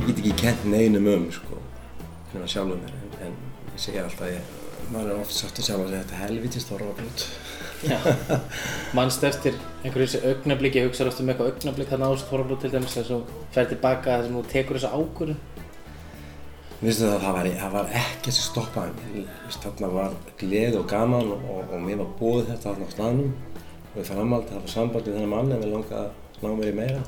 ég 0.00 0.06
get 0.08 0.18
ekki 0.18 0.36
kent 0.40 0.68
neinum 0.72 1.12
um 1.12 1.30
sko 1.32 1.60
hérna 2.32 2.48
sjálfur 2.48 2.80
mér 2.80 2.94
en, 2.96 3.16
en 3.26 3.40
ég 3.74 3.80
segja 3.82 4.04
alltaf 4.08 4.30
ég 4.32 4.62
maður 4.92 5.14
er 5.14 5.20
oft 5.22 5.34
sagt 5.36 5.58
að 5.60 5.68
sjálf 5.68 5.86
að 5.86 5.98
þetta 5.98 6.22
helvitist 6.22 6.72
var 6.72 6.82
ráðblót 6.84 7.26
mannst 8.96 9.24
eftir 9.26 9.56
einhverju 9.82 10.06
þessi 10.06 10.30
augnablík 10.30 10.78
ég 10.78 10.88
hugsa 10.88 11.08
ofta 11.08 11.24
um 11.24 11.32
eitthvað 11.32 11.50
augnablík 11.52 11.90
þarna 11.90 12.12
ást 12.14 12.30
Þorflót 12.30 12.64
til 12.64 12.72
dæmis 12.72 12.94
þess 12.96 13.10
að 13.10 13.24
þú 13.24 13.42
fer 13.56 13.68
tilbaka 13.72 14.18
þess 14.18 14.30
að 14.30 14.38
þú 14.38 14.44
tekur 14.54 14.80
þessu 14.80 14.92
ákvörðun 14.94 15.42
Vistu 16.84 17.06
það, 17.06 17.22
það 17.22 17.36
var, 17.36 17.46
það 17.60 17.74
var 17.74 17.92
ekki 17.96 18.32
sem 18.34 18.44
stoppaði. 18.44 19.22
Þarna 19.54 19.88
var 19.94 20.16
gleð 20.40 20.74
og 20.80 20.88
gaman 20.90 21.30
og, 21.32 21.46
og, 21.54 21.70
og 21.72 21.84
mér 21.84 22.00
var 22.02 22.10
búið 22.18 22.50
þetta 22.50 22.66
þarna 22.66 22.88
á 22.88 22.94
staðnum. 22.94 23.30
Og 23.86 23.96
ég 24.00 24.08
framhaldi 24.10 24.52
að 24.52 24.58
hafa 24.58 24.72
samband 24.72 25.08
við 25.08 25.16
þennan 25.16 25.32
mann 25.32 25.54
en 25.54 25.62
við 25.62 25.72
langaði 25.72 26.02
að 26.02 26.44
ná 26.44 26.58
mér 26.58 26.72
í 26.72 26.76
meira. 26.80 27.00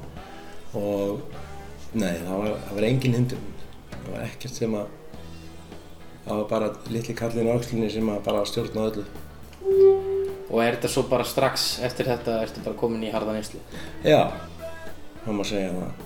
Og 0.81 1.37
nei, 1.93 2.15
það 2.23 2.41
var, 2.41 2.57
það 2.65 2.75
var 2.79 2.89
engin 2.89 3.19
hindun. 3.19 3.47
Það 3.93 4.11
var 4.15 4.27
ekkert 4.31 4.61
sem 4.63 4.81
að, 4.81 5.23
það 6.25 6.35
var 6.41 6.51
bara 6.55 6.75
litli 6.97 7.21
kallin 7.21 7.53
á 7.53 7.55
aukslinni 7.59 7.93
sem 7.93 8.13
að 8.15 8.27
bara 8.31 8.49
stjórna 8.49 8.91
öllu. 8.93 9.09
Og 10.47 10.61
er 10.63 10.77
þetta 10.77 10.91
svo 10.93 11.03
bara 11.11 11.27
strax 11.27 11.81
eftir 11.87 12.07
þetta, 12.07 12.41
ertu 12.47 12.63
bara 12.63 12.79
komin 12.79 13.03
í 13.03 13.11
harðan 13.11 13.41
einslu? 13.41 13.61
Já, 14.07 14.31
það 15.25 15.39
má 15.39 15.45
segja 15.47 15.73
það. 15.75 16.05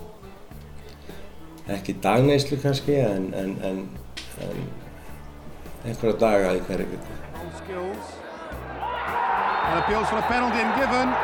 Ekki 1.77 1.95
dagneyslu 2.03 2.57
kannski, 2.63 2.97
en, 3.05 3.29
en, 3.37 3.53
en, 3.69 3.83
en 4.47 4.63
einhverja 5.85 6.17
daga 6.21 6.55
í 6.57 6.65
hverju 6.67 6.89
viku. 6.95 7.19
And 9.71 9.79
appeals 9.79 10.09
for 10.11 10.19
a 10.19 10.27
penalty 10.27 10.59
and 10.59 10.75
given. 10.75 11.15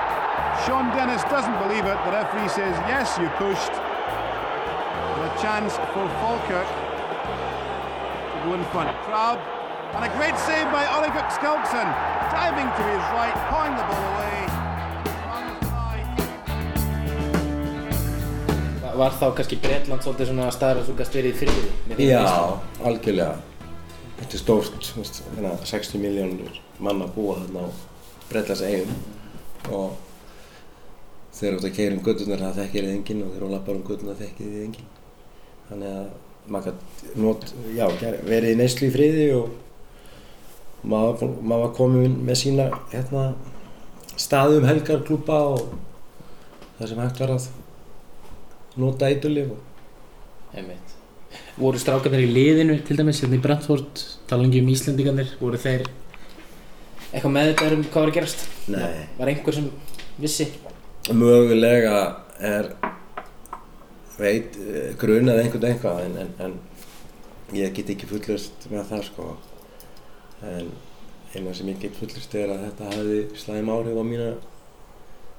Sean 0.65 0.95
Dennis 0.95 1.23
doesn't 1.25 1.59
believe 1.59 1.85
it. 1.85 1.99
The 2.07 2.13
referee 2.13 2.49
says, 2.49 2.77
yes, 2.87 3.19
you 3.19 3.27
pushed. 3.41 3.75
And 3.75 5.23
a 5.27 5.33
chance 5.43 5.75
for 5.91 6.07
Falkirk 6.23 6.69
to 8.31 8.37
go 8.45 8.55
in 8.55 8.63
front. 8.71 8.95
Traub. 9.09 9.43
And 9.99 10.05
a 10.05 10.13
great 10.15 10.39
save 10.39 10.71
by 10.71 10.85
Oleguk 10.95 11.27
Skelkson. 11.35 11.89
Diving 12.33 12.71
to 12.77 12.83
his 12.93 13.05
right, 13.17 13.37
pawing 13.51 13.75
the 13.79 13.85
ball 13.91 14.07
away. 14.13 14.35
Var 18.97 19.13
þá 19.21 19.27
kannski 19.37 19.59
Breitland 19.61 20.01
svolítið 20.07 20.31
svona 20.31 20.47
staðar 20.55 20.79
að 20.81 20.87
þú 20.89 20.95
gæst 21.03 21.17
verið 21.19 21.35
í 21.35 21.39
þína 21.43 21.97
Já, 22.01 22.21
reynslu? 22.23 22.55
algjörlega. 22.89 23.35
Þetta 24.17 24.33
er 24.39 24.41
stórt, 24.41 24.87
veist, 24.97 25.19
hérna, 25.37 25.51
60 25.69 26.01
miljónur 26.01 26.55
manna 26.81 27.05
búa 27.13 27.35
þarna 27.43 27.67
á 27.69 27.69
Breitlands 28.31 28.63
eigum 28.65 28.95
og 29.77 29.99
þegar 31.37 31.53
þú 31.53 31.61
ert 31.61 31.69
að 31.69 31.77
keira 31.77 31.99
um 31.99 32.05
göttunar 32.07 32.41
það 32.47 32.57
þekkir 32.63 32.87
þið 32.89 32.95
enginn 32.97 33.21
og 33.27 33.35
þegar 33.35 33.45
þú 33.45 33.51
lappar 33.53 33.77
um 33.77 33.85
göttunar 33.91 34.17
þekkir 34.23 34.49
þið 34.55 34.65
enginn. 34.65 34.89
Þannig 35.69 35.91
að 35.93 36.07
maður 36.57 36.75
ger- 38.01 38.21
verið 38.33 38.55
í 38.55 38.59
neyslu 38.63 38.89
í 38.89 38.95
friði 38.97 39.27
og 39.37 39.47
maður, 40.87 41.37
maður 41.43 41.65
var 41.67 41.77
komin 41.77 42.19
með 42.27 42.41
sína 42.43 42.67
hérna, 42.93 43.29
staðum 44.17 44.67
helgarklúpa 44.69 45.39
og 45.53 45.65
það 46.79 46.91
sem 46.93 47.01
hægt 47.05 47.23
var 47.25 47.35
að 47.37 47.49
nota 48.81 49.11
eitulif 49.11 49.55
og 49.55 49.65
Einmitt. 50.57 50.93
Voru 51.61 51.77
strákarnir 51.81 52.23
í 52.25 52.33
liðinu 52.33 52.79
til 52.87 52.97
dæmis 52.97 53.19
hérna 53.21 53.37
í 53.37 53.43
Brentford, 53.45 54.03
talangi 54.31 54.63
um 54.63 54.71
Íslendingarnir, 54.73 55.35
voru 55.41 55.59
þeir 55.61 55.85
eitthvað 57.11 57.35
með 57.35 57.51
þetta 57.51 57.69
um 57.75 57.83
hvað 57.85 57.99
var 57.99 58.13
að 58.13 58.17
gerast? 58.17 58.47
Nei. 58.73 59.03
Var 59.19 59.33
einhver 59.33 59.57
sem 59.59 59.69
vissi? 60.23 60.49
mögulega 61.15 61.99
er 62.43 62.71
veit 64.19 64.57
eh, 64.59 64.95
grunað 64.99 65.43
einhvern 65.43 65.69
eitthvað 65.69 66.01
en, 66.07 66.17
en, 66.23 66.33
en 66.47 67.57
ég 67.57 67.75
get 67.77 67.93
ekki 67.95 68.09
fullust 68.11 68.67
með 68.73 68.89
það 68.91 69.05
sko 69.11 69.29
en 70.55 70.71
eina 71.35 71.55
sem 71.55 71.69
ég 71.73 71.81
get 71.83 71.97
fullust 71.99 72.35
er 72.39 72.53
að 72.55 72.65
þetta 72.69 72.91
hafi 72.95 73.21
slæm 73.39 73.71
áhrif 73.73 74.01
á 74.01 74.05
mína 74.07 74.29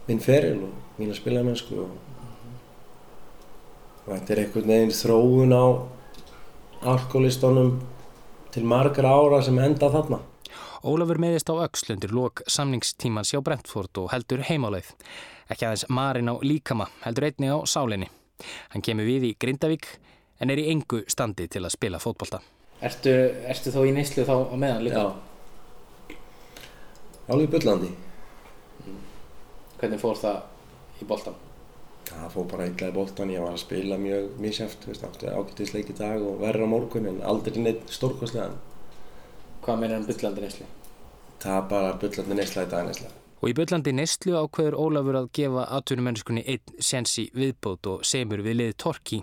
minn 0.07 0.23
feril 0.23 0.63
og 0.67 0.99
mína 0.99 1.15
spilamennsku 1.17 1.81
og, 1.83 1.91
og 4.05 4.09
þetta 4.13 4.33
er 4.33 4.43
einhvern 4.43 4.73
veginn 4.73 4.97
þróun 5.01 5.55
á 5.57 5.65
alkoholistunum 6.93 7.77
til 8.53 8.65
margra 8.67 9.13
ára 9.17 9.41
sem 9.43 9.57
enda 9.59 9.91
þarna 9.93 10.21
Ólafur 10.87 11.17
meðist 11.19 11.49
á 11.49 11.57
öxlundur 11.65 12.13
lók 12.13 12.43
samningstímans 12.47 13.33
hjá 13.33 13.41
Brentford 13.43 13.97
og 13.97 14.11
heldur 14.13 14.43
heimáleið. 14.45 14.91
Ekki 15.49 15.65
aðeins 15.65 15.87
marinn 15.89 16.29
á 16.29 16.37
líkama, 16.45 16.85
heldur 17.01 17.25
einni 17.27 17.49
á 17.49 17.57
sálinni. 17.65 18.11
Hann 18.71 18.85
kemur 18.85 19.09
við 19.09 19.31
í 19.31 19.33
Grindavík 19.41 19.89
en 20.39 20.53
er 20.53 20.61
í 20.61 20.69
engu 20.69 21.01
standi 21.09 21.49
til 21.49 21.65
að 21.65 21.73
spila 21.73 21.99
fótbolta. 21.99 22.43
Ertu, 22.77 23.13
ertu 23.49 23.73
þó 23.73 23.81
í 23.87 23.93
neyslu 23.95 24.25
þá 24.27 24.35
á 24.37 24.55
meðan 24.55 24.85
líka? 24.85 25.01
Já 25.01 25.07
Alveg 27.27 27.49
bullandi 27.51 27.89
Hvernig 29.77 29.99
fór 30.01 30.17
það 30.17 31.01
í 31.01 31.07
boltan? 31.09 31.35
Það 32.07 32.29
fór 32.33 32.45
bara 32.53 32.67
illa 32.69 32.87
í 32.87 32.93
boltan, 32.95 33.31
ég 33.33 33.43
var 33.43 33.53
að 33.53 33.63
spila 33.65 33.97
mjög 33.99 34.29
veist, 34.39 35.03
átti 35.03 35.27
ágættisleik 35.27 35.91
í 35.91 35.95
dag 35.97 36.23
og 36.23 36.39
verður 36.41 36.69
á 36.69 36.73
morgun 36.73 37.09
en 37.09 37.19
aldrei 37.21 37.59
neitt 37.59 37.91
stórkostlegan. 37.91 38.55
Hvað 39.65 39.81
meina 39.81 39.97
hann 39.97 40.07
bullandi 40.07 40.45
neyslu? 40.45 40.69
Það 41.43 41.57
er 41.57 41.67
bara 41.73 41.91
bullandi 42.01 42.37
neysla 42.39 42.63
í 42.63 42.71
dag 42.71 42.87
neysla. 42.87 43.11
Og 43.41 43.51
í 43.51 43.55
bullandi 43.59 43.93
neyslu 43.93 44.37
ákveður 44.39 44.79
Ólafur 44.81 45.19
að 45.19 45.29
gefa 45.37 45.67
atvinnumennskunni 45.77 46.45
einn 46.47 46.79
sensi 46.79 47.27
viðbót 47.35 47.91
og 47.91 48.07
semur 48.07 48.41
við 48.45 48.61
lið 48.61 48.73
Torki. 48.81 49.21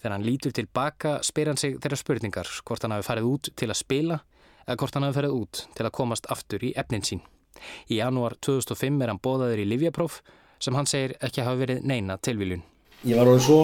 Þegar 0.00 0.14
hann 0.16 0.26
lítur 0.26 0.54
tilbaka 0.56 1.18
spyr 1.26 1.52
hann 1.52 1.60
sig 1.60 1.78
þeirra 1.78 1.98
spurningar 2.00 2.50
hvort 2.66 2.84
hann 2.84 2.94
hafi 2.96 3.08
farið 3.08 3.30
út 3.30 3.50
til 3.56 3.70
að 3.70 3.80
spila 3.80 4.20
eða 4.66 4.78
hvort 4.82 4.96
hann 4.96 5.06
hafi 5.08 5.18
farið 5.20 5.36
út 5.36 5.62
til 5.76 5.86
að 5.86 5.96
komast 5.96 6.28
aftur 6.32 6.64
í 6.66 6.74
efnin 6.78 7.06
sín. 7.06 7.22
Í 7.90 8.00
janúar 8.00 8.36
2005 8.40 9.02
er 9.02 9.12
hann 9.12 9.22
bóðaður 9.22 9.64
í 9.64 9.68
Livjapróf 9.68 10.20
sem 10.60 10.76
hann 10.76 10.88
segir 10.88 11.16
ekki 11.20 11.44
hafa 11.44 11.60
verið 11.62 11.84
neina 11.88 12.18
tilviljun. 12.20 12.62
Ég 13.08 13.16
var 13.16 13.30
orðin 13.30 13.44
svo 13.44 13.58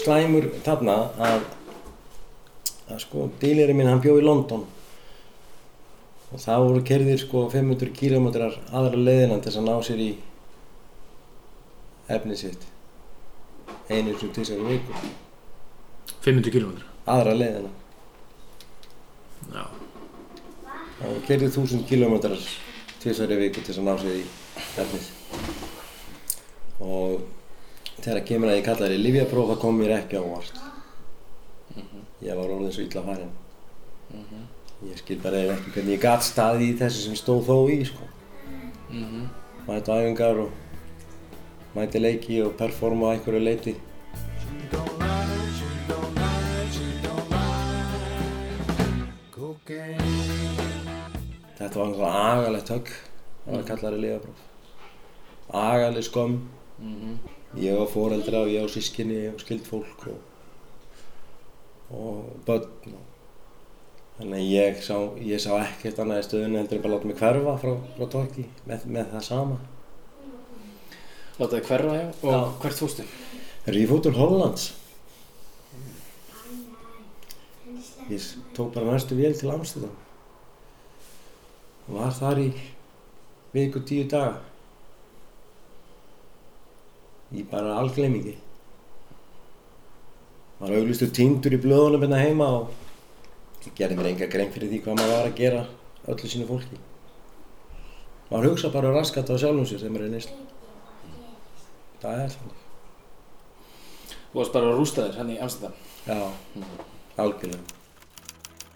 slæmur 0.00 0.46
þarna 0.64 0.96
að, 1.20 1.42
að 2.88 3.02
sko, 3.04 3.28
dílirinn 3.42 3.76
minn 3.76 3.90
hann 3.90 4.00
bjó 4.00 4.16
í 4.16 4.24
London 4.24 4.64
og 6.30 6.40
það 6.40 6.64
voru 6.64 6.82
kerðir 6.86 7.20
sko 7.20 7.44
500 7.52 7.92
kílómetrar 7.96 8.56
aðra 8.70 9.00
leiðina 9.00 9.40
til 9.40 9.50
þess 9.50 9.60
að 9.60 9.66
ná 9.66 9.86
sér 9.86 10.04
í 10.04 10.10
efnið 12.10 12.38
sitt 12.44 12.68
einu 13.90 14.14
sem 14.18 14.30
til 14.30 14.44
þessari 14.44 14.68
viku 14.68 15.10
500 16.24 16.52
km 16.54 16.72
aðra 17.10 17.36
leiðina 17.36 17.70
Já, 19.50 19.64
Það 21.00 21.20
kerði 21.26 21.48
þúsund 21.54 21.86
kílómetrar 21.88 22.42
tvisari 23.00 23.38
viku 23.40 23.62
til 23.62 23.72
þess 23.72 23.80
að 23.80 23.86
ná 23.86 23.94
sér 24.02 24.18
í 24.18 24.24
efnið. 24.82 25.06
Og 26.84 27.22
þegar 28.04 28.26
kemur 28.28 28.50
að 28.52 28.58
ég 28.58 28.66
kallaði 28.66 28.96
það 28.98 29.04
livjapróf, 29.06 29.48
það 29.48 29.60
kom 29.62 29.80
mér 29.80 29.94
ekki 29.96 30.20
á 30.20 30.22
óvart. 30.22 30.60
Ég 32.20 32.36
var 32.36 32.52
orðin 32.52 32.74
svo 32.76 32.84
illa 32.84 33.04
farin. 33.06 33.32
Ég 34.90 35.00
skil 35.00 35.18
bara 35.24 35.40
eiginlega 35.40 35.56
ekki 35.58 35.74
hvernig 35.74 35.96
ég 35.96 36.04
gat 36.04 36.24
staði 36.24 36.68
í 36.68 36.76
þessu 36.76 37.06
sem 37.06 37.16
stóð 37.16 37.42
þó 37.48 37.56
í, 37.72 37.80
sko. 37.88 38.08
Mæti 39.66 39.92
á 39.92 39.96
æfingar 39.96 40.44
og 40.44 41.72
mæti 41.76 42.00
leiki 42.00 42.42
og 42.44 42.56
performa 42.60 43.08
á 43.08 43.12
einhverju 43.16 43.40
leiti. 43.44 43.74
Þetta 51.80 51.96
var 51.96 52.12
náttúrulega 52.12 52.40
agalegt 52.44 52.70
högg, 52.74 52.88
það 53.44 53.54
var 53.54 53.62
kallari 53.68 53.98
liðabróf. 54.02 54.40
Agaleg 55.60 56.04
skömm. 56.04 56.34
Ég 57.56 57.78
á 57.80 57.84
foreldra 57.88 58.42
og 58.44 58.50
ég 58.52 58.66
á 58.66 58.68
sískinni 58.68 59.20
og 59.30 59.40
skild 59.40 59.64
fólk 59.64 60.04
og, 60.10 60.18
og 61.96 62.26
börn. 62.44 62.92
Og, 62.92 63.06
þannig 64.18 64.44
ég 64.50 64.82
sá, 64.84 64.98
ég 65.24 65.40
sá 65.40 65.54
ekkert 65.62 66.02
annað 66.04 66.20
í 66.20 66.26
stöðunni 66.28 66.60
heldur 66.60 66.78
en 66.78 66.84
bara 66.84 66.98
láta 66.98 67.08
mig 67.08 67.18
hverfa 67.22 67.56
frá, 67.64 67.72
frá 67.96 68.10
Torki 68.12 68.44
með, 68.68 68.84
með 68.98 69.08
það 69.14 69.26
sama. 69.30 69.56
Látaði 71.40 71.62
hverfa 71.70 71.96
hjá 71.96 72.04
og 72.10 72.36
Já. 72.36 72.38
hvert 72.66 72.82
fórstu? 72.82 73.08
Þegar 73.64 73.80
ég 73.80 73.90
fór 73.94 74.04
til 74.04 74.14
Hollands, 74.20 74.68
ég 78.12 78.30
tók 78.52 78.72
bara 78.76 78.92
næstu 78.92 79.16
vél 79.16 79.32
til 79.40 79.52
Amsterdam 79.56 79.96
og 81.90 81.96
var 81.98 82.14
þar 82.14 82.40
í 82.44 82.50
viku 83.50 83.82
tíu 83.82 84.06
daga 84.10 84.38
í 87.34 87.42
bara 87.46 87.76
algleimingi. 87.78 88.36
Var 90.60 90.76
auglustur 90.76 91.10
týndur 91.14 91.54
í 91.56 91.60
blöðunum 91.62 92.04
hérna 92.04 92.20
heima 92.20 92.48
og 92.60 93.66
ég 93.66 93.74
gerði 93.78 93.98
mér 93.98 94.10
enga 94.12 94.30
grein 94.30 94.52
fyrir 94.54 94.70
því 94.70 94.80
hvað 94.84 94.98
maður 94.98 95.16
var 95.16 95.28
að 95.30 95.36
gera 95.40 95.64
öllu 96.10 96.30
sínu 96.30 96.46
fólki. 96.48 96.78
Maður 98.30 98.52
hugsa 98.52 98.70
bara 98.74 98.94
raskat 98.94 99.30
á 99.30 99.34
sjálfum 99.34 99.66
sér 99.66 99.82
sem 99.82 99.98
er 99.98 100.06
í 100.06 100.12
neyslu. 100.14 100.38
Það 102.02 102.24
er 102.24 102.34
þannig. 102.36 102.62
Þú 104.30 104.38
varst 104.38 104.54
bara 104.54 104.74
rústaður 104.78 105.18
hann 105.18 105.34
í 105.34 105.38
Amsterdam. 105.42 105.74
Já, 106.06 106.18
algjörlega. 107.18 107.78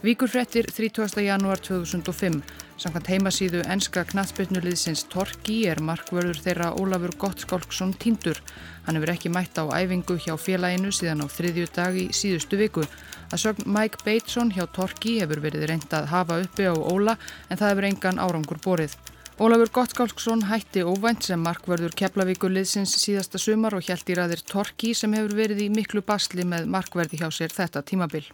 Víkurfrettir 0.05 0.67
30. 0.69 1.23
janúar 1.25 1.63
2005. 1.63 2.43
Samkvæmt 2.75 3.07
heimasíðu 3.07 3.61
enska 3.71 4.03
knatsbyrnuliðsins 4.11 5.05
Torki 5.13 5.61
er 5.71 5.79
markvörður 5.79 6.41
þeirra 6.43 6.73
Ólafur 6.75 7.15
Gottskálksson 7.23 7.93
tindur. 8.03 8.41
Hann 8.87 8.99
hefur 8.99 9.13
ekki 9.13 9.31
mætt 9.31 9.61
á 9.63 9.65
æfingu 9.71 10.17
hjá 10.19 10.35
félaginu 10.35 10.91
síðan 10.91 11.23
á 11.23 11.27
þriðju 11.31 11.69
dag 11.77 11.95
í 11.95 12.09
síðustu 12.11 12.59
viku. 12.59 12.83
Að 13.31 13.45
sögn 13.45 13.71
Mike 13.71 14.03
Bateson 14.03 14.51
hjá 14.51 14.67
Torki 14.75 15.21
hefur 15.23 15.45
verið 15.47 15.69
reynd 15.71 15.95
að 15.95 16.11
hafa 16.11 16.43
uppi 16.43 16.67
á 16.67 16.75
Óla 16.75 17.15
en 17.47 17.63
það 17.63 17.71
hefur 17.71 17.91
engan 17.93 18.23
árangur 18.27 18.63
borið. 18.67 18.99
Ólafur 19.39 19.71
Gottskálksson 19.79 20.47
hætti 20.51 20.83
óvænt 20.83 21.31
sem 21.31 21.47
markvörður 21.47 21.95
Keflavíkuliðsins 22.03 22.99
síðasta 22.99 23.39
sumar 23.39 23.79
og 23.79 23.87
hjælt 23.87 24.11
í 24.11 24.19
ræðir 24.19 24.43
Torki 24.51 24.97
sem 24.99 25.15
hefur 25.15 25.39
verið 25.39 25.69
í 25.69 25.75
miklu 25.75 26.03
basli 26.03 26.43
með 26.43 26.67
markverði 26.75 27.23
hjá 27.23 27.31
sér 27.31 27.55
þetta 27.55 27.87
tímabil. 27.87 28.27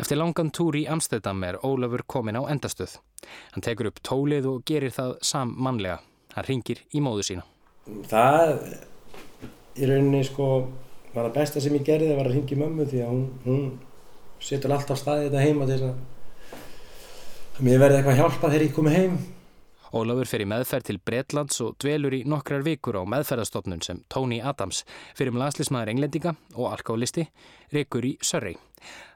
Eftir 0.00 0.18
langan 0.18 0.50
túr 0.54 0.76
í 0.78 0.84
Amsterdam 0.90 1.42
er 1.46 1.60
Ólafur 1.62 2.04
komin 2.06 2.38
á 2.38 2.42
endastöð. 2.50 2.98
Hann 3.54 3.64
tekur 3.64 3.90
upp 3.90 4.02
tólið 4.04 4.48
og 4.50 4.64
gerir 4.68 4.94
það 4.94 5.16
sammannlega. 5.24 6.00
Hann 6.34 6.48
ringir 6.48 6.82
í 6.92 7.02
móðu 7.04 7.26
sína. 7.28 7.46
Það 8.10 8.54
í 9.74 9.88
rauninni 9.90 10.24
sko 10.26 10.48
var 11.14 11.28
það 11.28 11.36
besta 11.36 11.62
sem 11.62 11.76
ég 11.78 11.86
gerði 11.86 12.16
var 12.16 12.28
að 12.30 12.38
ringi 12.38 12.58
mömmu 12.58 12.88
því 12.90 13.04
að 13.04 13.12
hún, 13.12 13.24
hún 13.44 13.64
setur 14.42 14.74
alltaf 14.74 14.98
staðið 14.98 15.28
þetta 15.28 15.44
heima 15.44 15.68
til 15.68 15.78
þess 15.78 15.90
að 15.92 17.62
mér 17.64 17.82
verði 17.82 18.00
eitthvað 18.00 18.20
hjálpa 18.20 18.50
þegar 18.50 18.66
ég 18.66 18.74
komi 18.74 18.94
heim. 18.94 19.18
Ólafur 19.94 20.26
fer 20.26 20.42
í 20.42 20.46
meðferð 20.50 20.88
til 20.88 20.98
Bretlands 21.06 21.60
og 21.62 21.76
dvelur 21.78 22.16
í 22.16 22.24
nokkrar 22.26 22.64
vikur 22.66 22.96
á 22.98 23.06
meðferðastofnun 23.06 23.82
sem 23.86 24.00
Tony 24.10 24.40
Adams 24.42 24.80
fyrir 25.14 25.30
um 25.30 25.38
landslismæður 25.38 25.92
englendinga 25.92 26.32
og 26.56 26.72
alkálisti 26.72 27.28
rekur 27.70 28.02
í 28.08 28.16
Surrey. 28.18 28.56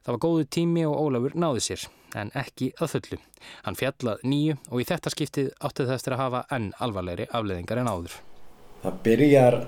Það 0.07 0.13
var 0.15 0.21
góðu 0.23 0.47
tími 0.55 0.85
og 0.87 0.95
Ólafur 1.03 1.35
náði 1.35 1.65
sér, 1.67 1.89
en 2.15 2.31
ekki 2.39 2.71
að 2.79 2.93
fullu. 2.95 3.19
Hann 3.67 3.79
fjallað 3.81 4.23
nýju 4.23 4.55
og 4.71 4.79
í 4.79 4.87
þetta 4.87 5.11
skiptið 5.17 5.51
átti 5.59 5.89
það 5.89 5.97
eftir 5.97 6.15
að 6.15 6.23
hafa 6.23 6.47
enn 6.55 6.71
alvarlegri 6.79 7.27
afleðingar 7.35 7.83
en 7.83 7.91
áður. 7.91 8.15
Það 8.85 9.01
byrjar 9.09 9.61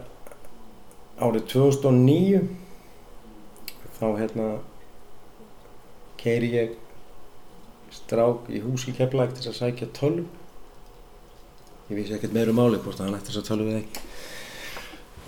árið 1.18 1.48
2009 1.56 2.44
þá 3.98 4.06
hérna 4.20 4.50
keiri 6.22 6.54
ég 6.54 6.78
strák 7.90 8.46
í 8.46 8.62
hús 8.62 8.86
í 8.86 8.94
Keflæk 8.94 9.34
til 9.34 9.50
að 9.50 9.58
sækja 9.58 9.90
tölv 9.98 10.28
ég 11.90 11.96
vissi 11.98 12.14
ekkert 12.14 12.34
meiru 12.36 12.54
máli 12.54 12.78
hvort 12.78 13.00
hann 13.02 13.16
ætti 13.16 13.32
þess 13.32 13.42
að 13.42 13.48
tala 13.48 13.66
við 13.66 13.80
ekki. 13.80 14.04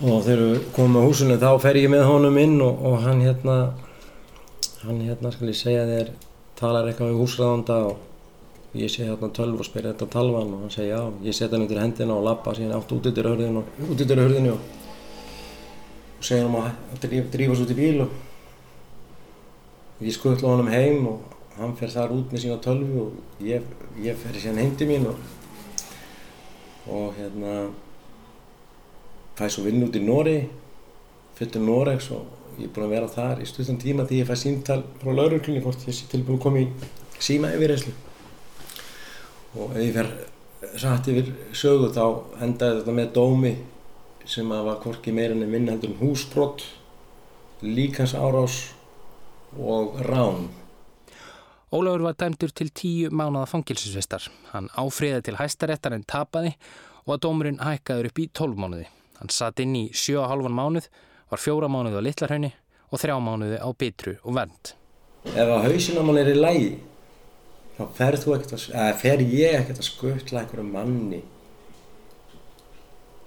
Og 0.03 0.23
þegar 0.25 0.43
við 0.43 0.61
komum 0.75 1.03
á 1.03 1.07
húsinu 1.07 1.39
þá 1.43 1.51
fer 1.63 1.79
ég 1.79 1.91
með 1.91 2.07
honum 2.09 2.39
inn 2.43 2.61
og, 2.63 2.85
og 2.87 3.03
hann 3.03 3.23
hérna 3.23 3.57
hann 4.83 5.03
hérna 5.07 5.31
skal 5.35 5.51
ég 5.51 5.59
segja 5.59 5.85
þér 5.87 6.09
talar 6.59 6.89
eitthvað 6.91 7.13
við 7.13 7.21
húsræðanda 7.23 7.77
og 7.91 8.79
ég 8.79 8.91
sé 8.91 9.05
hérna 9.07 9.29
tölv 9.37 9.61
og 9.63 9.67
spyr 9.69 9.91
þetta 9.91 10.07
talvan 10.11 10.55
og 10.55 10.65
hann 10.65 10.73
segja 10.75 10.97
já, 10.97 11.03
ég 11.27 11.37
setja 11.37 11.55
hann 11.55 11.67
undir 11.67 11.83
hendina 11.83 12.17
og 12.17 12.25
lappa 12.27 12.55
síðan 12.57 12.79
átt 12.79 12.95
út 12.95 13.09
yfir 13.11 13.29
hörðinu 13.31 13.63
og 13.63 13.67
út 13.93 14.03
yfir 14.03 14.23
hörðinu 14.23 14.51
og, 14.55 14.61
og 16.19 16.25
segja 16.27 16.47
hann 16.49 16.57
að 16.63 17.29
drífa 17.35 17.55
svo 17.59 17.65
út 17.67 17.75
í 17.75 17.79
bíl 17.79 17.99
og 18.07 18.11
ég 20.03 20.17
skuttla 20.17 20.55
honum 20.55 20.73
heim 20.73 21.07
og 21.13 21.19
hann 21.59 21.77
fer 21.79 21.91
þar 21.93 22.17
út 22.17 22.33
með 22.33 22.47
sína 22.47 22.59
tölvu 22.65 23.07
og 23.07 23.45
ég, 23.45 23.63
ég 24.03 24.19
fer 24.19 24.35
síðan 24.39 24.63
heim 24.65 24.75
til 24.79 24.89
mín 24.91 25.07
og 25.11 25.17
og 26.91 27.15
hérna 27.19 27.71
fæ 29.39 29.49
svo 29.49 29.65
vinn 29.67 29.85
út 29.87 29.97
í 29.97 30.03
Nóri 30.03 30.39
fyrir 31.39 31.63
Nóregs 31.63 32.11
og 32.15 32.59
ég 32.59 32.69
er 32.69 32.73
búinn 32.75 32.89
að 32.89 32.95
vera 32.97 33.13
þar 33.13 33.43
í 33.43 33.49
stuttan 33.49 33.81
tíma 33.81 34.07
því 34.09 34.23
ég 34.23 34.29
fæ 34.29 34.37
símtal 34.37 34.83
frá 35.01 35.13
lauruglunni 35.15 35.63
hvort 35.65 35.87
ég 35.89 35.97
sé 35.97 36.09
tilbúin 36.11 36.41
að 36.41 36.45
koma 36.47 36.63
í 36.63 36.69
síma 37.23 37.53
yfir 37.57 37.77
þessu 37.77 37.95
og 39.57 39.77
ef 39.77 39.83
ég 39.83 39.95
fer 39.97 40.11
satt 40.83 41.09
yfir 41.13 41.33
sögu 41.57 41.91
þá 41.95 42.05
endaði 42.45 42.81
þetta 42.81 42.97
með 42.99 43.13
dómi 43.17 43.55
sem 44.29 44.53
að 44.55 44.69
var 44.69 44.81
hvorki 44.85 45.15
meirinn 45.15 45.43
en 45.45 45.51
minn 45.51 45.71
heldur 45.71 45.95
um 45.95 46.03
húsbrott 46.03 46.65
líkans 47.63 48.15
árás 48.19 48.59
og 49.59 49.99
rán 50.07 50.49
Ólafur 51.73 52.03
var 52.05 52.17
dæmdur 52.21 52.51
til 52.53 52.69
tíu 52.69 53.09
mánuða 53.09 53.47
fangilsisvistar. 53.49 54.27
Hann 54.53 54.69
áfriði 54.77 55.23
til 55.25 55.39
hæstaréttar 55.39 55.95
en 55.97 56.05
tapaði 56.05 56.53
og 57.07 57.15
að 57.15 57.23
dómurinn 57.25 57.63
hækkaður 57.65 58.11
upp 58.11 58.21
í 58.21 58.27
tólf 58.29 58.61
mánuði. 58.61 58.85
Hann 59.17 59.33
satt 59.33 59.63
inn 59.65 59.73
í 59.79 59.87
sjö 59.97 60.19
og 60.21 60.29
halvan 60.29 60.53
mánuð, 60.53 60.91
var 61.33 61.41
fjóra 61.41 61.73
mánuði 61.73 61.97
á 61.97 62.05
Littlarhaunni 62.05 62.53
og 62.93 63.01
þrjá 63.01 63.17
mánuði 63.25 63.57
á 63.57 63.69
Bitru 63.73 64.17
og 64.21 64.37
Vernd. 64.37 64.75
Ef 65.33 65.49
að 65.49 65.65
hausina 65.71 66.05
mann 66.05 66.21
er 66.21 66.29
í 66.29 66.37
lægi, 66.37 66.71
þá 67.79 67.83
fer, 67.97 68.21
að, 68.21 68.95
fer 69.01 69.25
ég 69.25 69.61
ekkert 69.63 69.81
að 69.81 69.89
skutla 69.89 70.43
einhverju 70.43 70.69
manni 70.69 71.23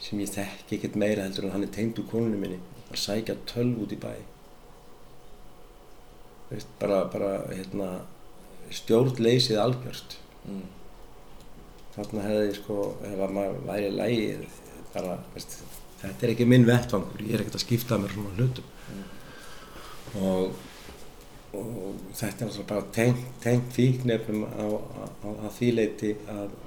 sem 0.06 0.22
ég 0.22 0.30
þekki 0.30 0.78
ekkert 0.78 0.98
meira 1.02 1.26
heldur 1.26 1.48
en 1.48 1.56
hann 1.56 1.66
er 1.66 1.74
teimt 1.74 1.98
úr 1.98 2.06
konunum 2.12 2.46
minni 2.46 2.60
að 2.92 3.00
sækja 3.02 3.40
tölv 3.50 3.80
út 3.82 3.96
í 3.96 3.98
bæ. 3.98 4.12
Veist, 6.52 6.70
bara, 6.78 7.08
bara, 7.10 7.40
hérna, 7.50 7.96
stjórnleysið 8.74 9.60
algjörst 9.62 10.18
mm. 10.46 10.62
þarna 11.96 12.28
hefði 12.28 12.54
sko 12.60 12.78
ef 13.08 13.24
maður 13.26 13.60
væri 13.68 13.90
lægið 13.94 14.46
bara, 14.94 15.18
veist, 15.34 15.58
þetta 16.02 16.26
er 16.28 16.34
ekki 16.34 16.48
minn 16.50 16.68
vettvangur 16.68 17.26
ég 17.26 17.36
er 17.36 17.44
ekkert 17.44 17.60
að 17.60 17.66
skipta 17.66 18.00
mér 18.02 18.16
svona 18.16 18.34
hlutum 18.38 18.72
mm. 18.94 19.04
og, 20.30 20.64
og 21.60 22.02
þetta 22.18 22.48
er 22.48 22.70
bara 22.72 22.88
tengt, 22.96 23.28
tengt 23.44 23.72
fíknefnum 23.76 24.48
á, 24.48 24.66
á, 24.66 25.28
á 25.46 25.48
því 25.58 25.72
leiti 25.76 26.16
að, 26.32 26.58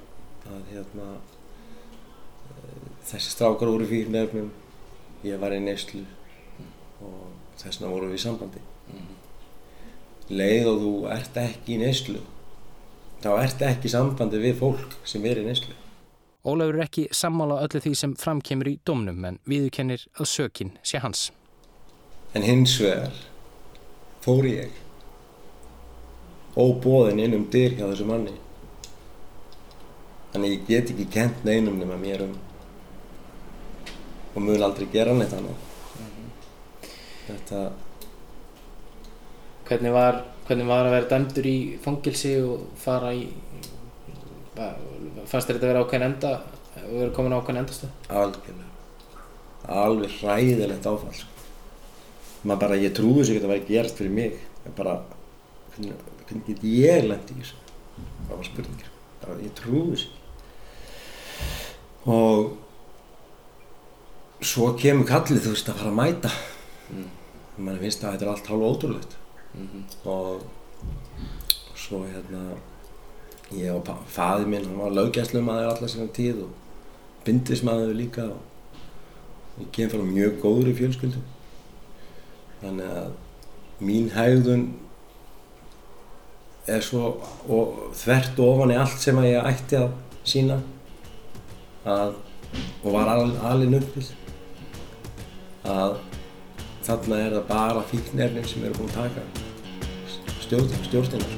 að 0.49 0.73
hérna, 0.73 1.11
þessi 3.09 3.35
strákar 3.35 3.71
voru 3.73 3.89
fíknefnum 3.89 4.51
ég 5.27 5.39
var 5.41 5.55
í 5.55 5.63
neyslu 5.63 6.05
og 7.03 7.31
þess 7.59 7.79
vegna 7.79 7.91
voru 7.91 8.11
við 8.11 8.21
í 8.21 8.27
sambandi 8.27 8.61
mm 8.89 9.18
leið 10.29 10.67
og 10.69 10.83
þú 10.83 10.93
ert 11.13 11.37
ekki 11.41 11.75
í 11.75 11.81
neyslu 11.81 12.21
þá 13.23 13.29
ert 13.41 13.63
ekki 13.67 13.91
sambandi 13.91 14.39
við 14.39 14.59
fólk 14.61 14.95
sem 15.07 15.25
er 15.27 15.41
í 15.41 15.45
neyslu. 15.47 15.75
Ólafur 16.47 16.77
er 16.77 16.85
ekki 16.85 17.07
sammála 17.11 17.59
öllu 17.65 17.81
því 17.83 17.95
sem 17.99 18.13
framkemur 18.19 18.69
í 18.71 18.77
domnum 18.87 19.25
en 19.27 19.39
viðkennir 19.49 20.05
að 20.15 20.29
sökin 20.31 20.75
sé 20.87 21.01
hans. 21.03 21.29
En 22.33 22.45
hins 22.45 22.77
vegar 22.79 23.15
fór 24.23 24.47
ég 24.47 24.71
óbóðin 26.59 27.19
inn 27.25 27.35
um 27.35 27.47
dyr 27.51 27.75
hjá 27.75 27.85
þessu 27.89 28.07
manni. 28.07 28.35
Þannig 30.31 30.55
ég 30.55 30.65
get 30.69 30.93
ekki 30.93 31.09
kent 31.11 31.43
neinum 31.43 31.79
nema 31.81 31.99
mér 31.99 32.23
um 32.29 32.37
og 34.35 34.43
mun 34.45 34.63
aldrei 34.63 34.87
gera 34.93 35.13
neitt 35.17 35.33
annað. 35.33 35.57
Mm 35.99 36.09
-hmm. 36.15 36.89
þetta 37.27 37.61
Hvernig 39.69 39.91
var, 39.93 40.15
hvernig 40.47 40.65
var 40.65 40.87
að 40.87 40.95
vera 40.95 41.07
dæmdur 41.11 41.45
í 41.45 41.57
fangilsi 41.83 42.31
og 42.41 42.61
fara 42.81 43.11
í, 43.13 43.27
fannst 44.57 45.45
þér 45.45 45.59
þetta 45.59 45.59
að 45.59 45.67
vera 45.67 45.83
ákveðin 45.83 46.05
enda 46.07 46.31
og 46.79 46.95
vera 46.95 47.09
komin 47.13 47.35
ákveðin 47.37 47.61
endastöð? 47.61 47.91
Algjörlega, 48.09 48.69
alveg 49.83 50.15
hræðilegt 50.15 50.89
áfall 50.89 51.13
sko. 51.19 51.45
maður 52.41 52.61
bara, 52.63 52.79
ég 52.81 52.95
trúi 52.97 53.19
þess 53.19 53.29
að 53.29 53.37
þetta 53.37 53.51
væri 53.51 53.67
gerast 53.67 54.01
fyrir 54.01 54.15
mig. 54.15 54.41
Ég 54.63 54.73
bara, 54.79 54.95
hvernig, 55.75 56.01
hvernig 56.23 56.49
get 56.49 56.65
ég 56.71 57.05
lendi 57.11 57.37
í 57.37 57.43
þessu? 57.43 57.61
Það 57.99 58.33
var 58.33 58.49
spurningir, 58.49 58.91
bara 59.21 59.37
ég 59.43 59.53
trúi 59.61 59.85
þess 59.91 60.05
og 62.09 62.57
svo 64.41 64.73
kemur 64.79 65.05
kallið 65.05 65.43
þú 65.45 65.53
veist 65.53 65.69
að 65.69 65.81
fara 65.83 65.93
að 65.93 65.99
mæta. 65.99 66.35
Mm. 66.89 67.09
mann 67.59 67.81
finnst 67.83 68.01
að 68.01 68.15
þetta 68.15 68.25
er 68.25 68.31
allt 68.33 68.47
hálf 68.49 68.69
ótrúlegt 68.71 69.18
mm 69.53 69.67
-hmm. 69.67 70.09
og 70.09 70.41
svo 71.75 72.03
hérna 72.05 72.57
ég 73.51 73.71
og 73.71 73.87
fæði 74.07 74.45
minn, 74.45 74.65
hann 74.65 74.79
var 74.79 74.89
laugjæslumadur 74.89 75.71
allar 75.71 75.87
sinna 75.87 76.07
tíð 76.07 76.43
og 76.43 76.49
bindismadur 77.25 77.93
líka 77.93 78.23
og 78.23 78.41
ég 79.61 79.71
kem 79.71 79.89
frá 79.89 80.03
mjög 80.03 80.41
góður 80.41 80.69
í 80.71 80.77
fjölskyldu 80.77 81.21
þannig 82.61 82.85
að 82.85 83.11
mín 83.79 84.09
hægðun 84.11 84.73
er 86.67 86.81
svo 86.81 87.23
og 87.49 87.79
þvert 87.97 88.39
ofan 88.39 88.73
í 88.73 88.77
allt 88.79 89.01
sem 89.01 89.23
ég 89.23 89.47
ætti 89.51 89.79
að 89.79 89.89
sína 90.23 90.59
að, 91.85 92.13
og 92.83 92.93
var 92.93 93.13
alin 93.15 93.77
uppið 93.79 94.11
að 95.69 95.97
þarna 96.89 97.17
er 97.21 97.35
það 97.37 97.45
bara 97.51 97.81
fíknefnin 97.91 98.49
sem 98.49 98.65
eru 98.65 98.79
búin 98.79 98.89
að 98.97 99.13
taka 99.13 99.21
stjórn, 100.41 100.71
stjórnina. 100.87 101.35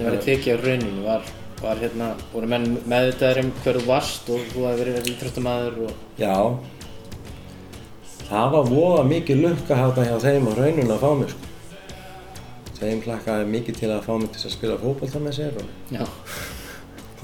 Það 0.00 0.22
tekið 0.24 0.52
á 0.52 0.58
rauninu? 0.60 1.02
Var, 1.04 1.28
var 1.60 1.80
hérna, 1.80 2.06
voru 2.32 2.48
menn 2.50 2.66
meðvitaður 2.88 3.40
um 3.44 3.50
hverðu 3.62 3.82
varst 3.86 4.28
og 4.32 4.44
þú 4.52 4.66
hefði 4.66 4.84
verið 4.84 5.10
íþróttamæður 5.14 5.80
og... 5.86 6.04
Já, 6.20 6.34
það 8.30 8.52
var 8.54 8.68
voða 8.70 9.04
mikið 9.10 9.42
lukka 9.44 9.78
hérna 9.78 10.06
hjá 10.06 10.16
þeim 10.22 10.48
á 10.48 10.52
rauninu 10.58 10.94
að 10.94 11.02
fá 11.02 11.10
mig 11.18 11.32
sko. 11.32 11.48
Þeim 12.80 13.02
hlakkaði 13.04 13.48
mikið 13.50 13.78
til 13.82 13.90
að 13.92 14.06
fá 14.06 14.12
mig 14.16 14.30
til 14.32 14.46
að 14.46 14.54
spila 14.54 14.78
fókbalta 14.80 15.20
með 15.20 15.36
sér 15.36 15.58
og, 15.60 15.72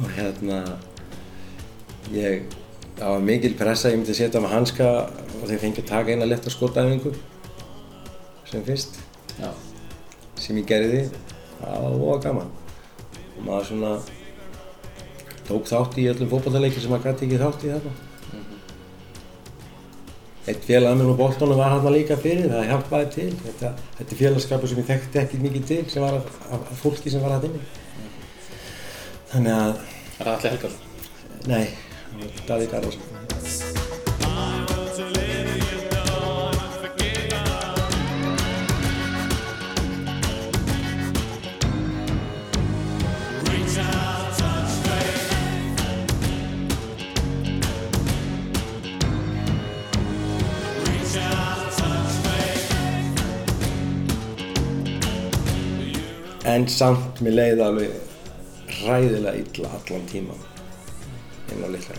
og 0.03 0.11
hérna 0.19 0.59
ég, 2.13 2.43
það 2.99 3.15
var 3.15 3.25
mikil 3.31 3.55
pressa, 3.57 3.93
ég 3.93 4.03
myndi 4.03 4.17
setja 4.19 4.43
með 4.43 4.53
hanska 4.53 4.91
og 5.07 5.47
þeir 5.47 5.63
fengið 5.63 5.85
að 5.85 5.89
taka 5.95 6.13
eina 6.13 6.29
letta 6.29 6.53
skotæfingu 6.53 7.15
sem 8.47 8.63
fyrst, 8.67 9.01
Já. 9.41 9.49
sem 10.39 10.61
ég 10.61 10.69
gerði, 10.69 11.01
það 11.59 11.87
var 11.87 11.97
voða 12.03 12.19
gaman. 12.29 12.53
Og 13.37 13.41
maður 13.47 13.71
svona 13.71 13.95
tók 15.49 15.67
þátt 15.71 15.99
í 15.99 16.07
öllum 16.13 16.31
fókbaltaleiki 16.31 16.83
sem 16.83 16.93
maður 16.93 17.11
gæti 17.11 17.27
ekki 17.27 17.41
þátt 17.43 17.67
í 17.67 17.73
þarna. 17.73 17.95
Eitt 20.47 20.63
félag 20.67 20.95
minn 20.99 21.11
á 21.11 21.17
Boltónu 21.19 21.57
var 21.59 21.73
hann 21.75 21.93
líka 21.97 22.17
fyrir, 22.23 22.47
það 22.53 22.69
hjálpaði 22.71 23.09
til. 23.17 23.31
Þetta, 23.47 23.73
þetta 23.99 24.15
er 24.15 24.21
félagskapur 24.21 24.71
sem 24.71 24.79
ég 24.83 24.87
þekkti 24.93 25.23
ekki 25.25 25.41
mikið 25.43 25.65
til, 25.73 25.81
sem 25.91 26.07
var 26.07 26.21
af, 26.21 26.29
af, 26.51 26.69
af 26.71 26.83
fólki 26.85 27.11
sem 27.11 27.25
var 27.25 27.35
að 27.39 27.49
inni. 27.51 27.65
Þannig 29.33 29.57
að, 29.57 29.83
Er 30.17 30.31
það 30.31 30.35
allir 30.37 30.55
helgar? 30.55 30.79
nei, 31.51 31.65
það 32.47 32.87
var 32.91 33.76
En 56.57 56.65
samt 56.73 57.19
mér 57.21 57.35
leiði 57.37 57.65
alveg 57.67 57.97
hræðilega 58.79 59.35
illa 59.43 59.73
allan 59.77 60.07
tíman 60.09 60.45
inn 61.53 61.65
á 61.65 61.69
litla 61.69 61.99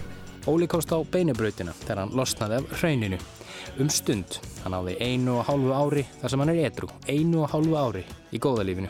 Óli 0.49 0.65
komst 0.71 0.89
á 0.95 0.97
beinubrautina 1.13 1.75
þegar 1.83 2.01
hann 2.01 2.15
losnaði 2.17 2.61
af 2.61 2.73
hrauninu. 2.79 3.19
Um 3.83 3.89
stund, 3.91 4.39
hann 4.63 4.77
áði 4.79 4.95
einu 5.03 5.35
og 5.37 5.45
hálfu 5.49 5.73
ári 5.75 6.05
þar 6.21 6.33
sem 6.33 6.43
hann 6.43 6.53
er 6.55 6.61
edru, 6.71 6.89
einu 7.05 7.43
og 7.43 7.51
hálfu 7.51 7.75
ári 7.77 8.05
í 8.31 8.39
góðalífinu. 8.41 8.89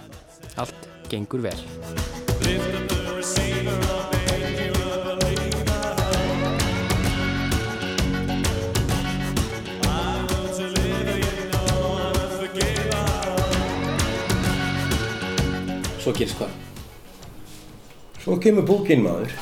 Allt 0.62 0.88
gengur 1.10 1.44
vel. 1.50 1.60
Svo 16.08 16.14
gerist 16.16 16.38
hvað? 16.40 16.52
Svo 18.24 18.36
kemur 18.40 18.64
búkinn 18.64 19.02
maður. 19.04 19.34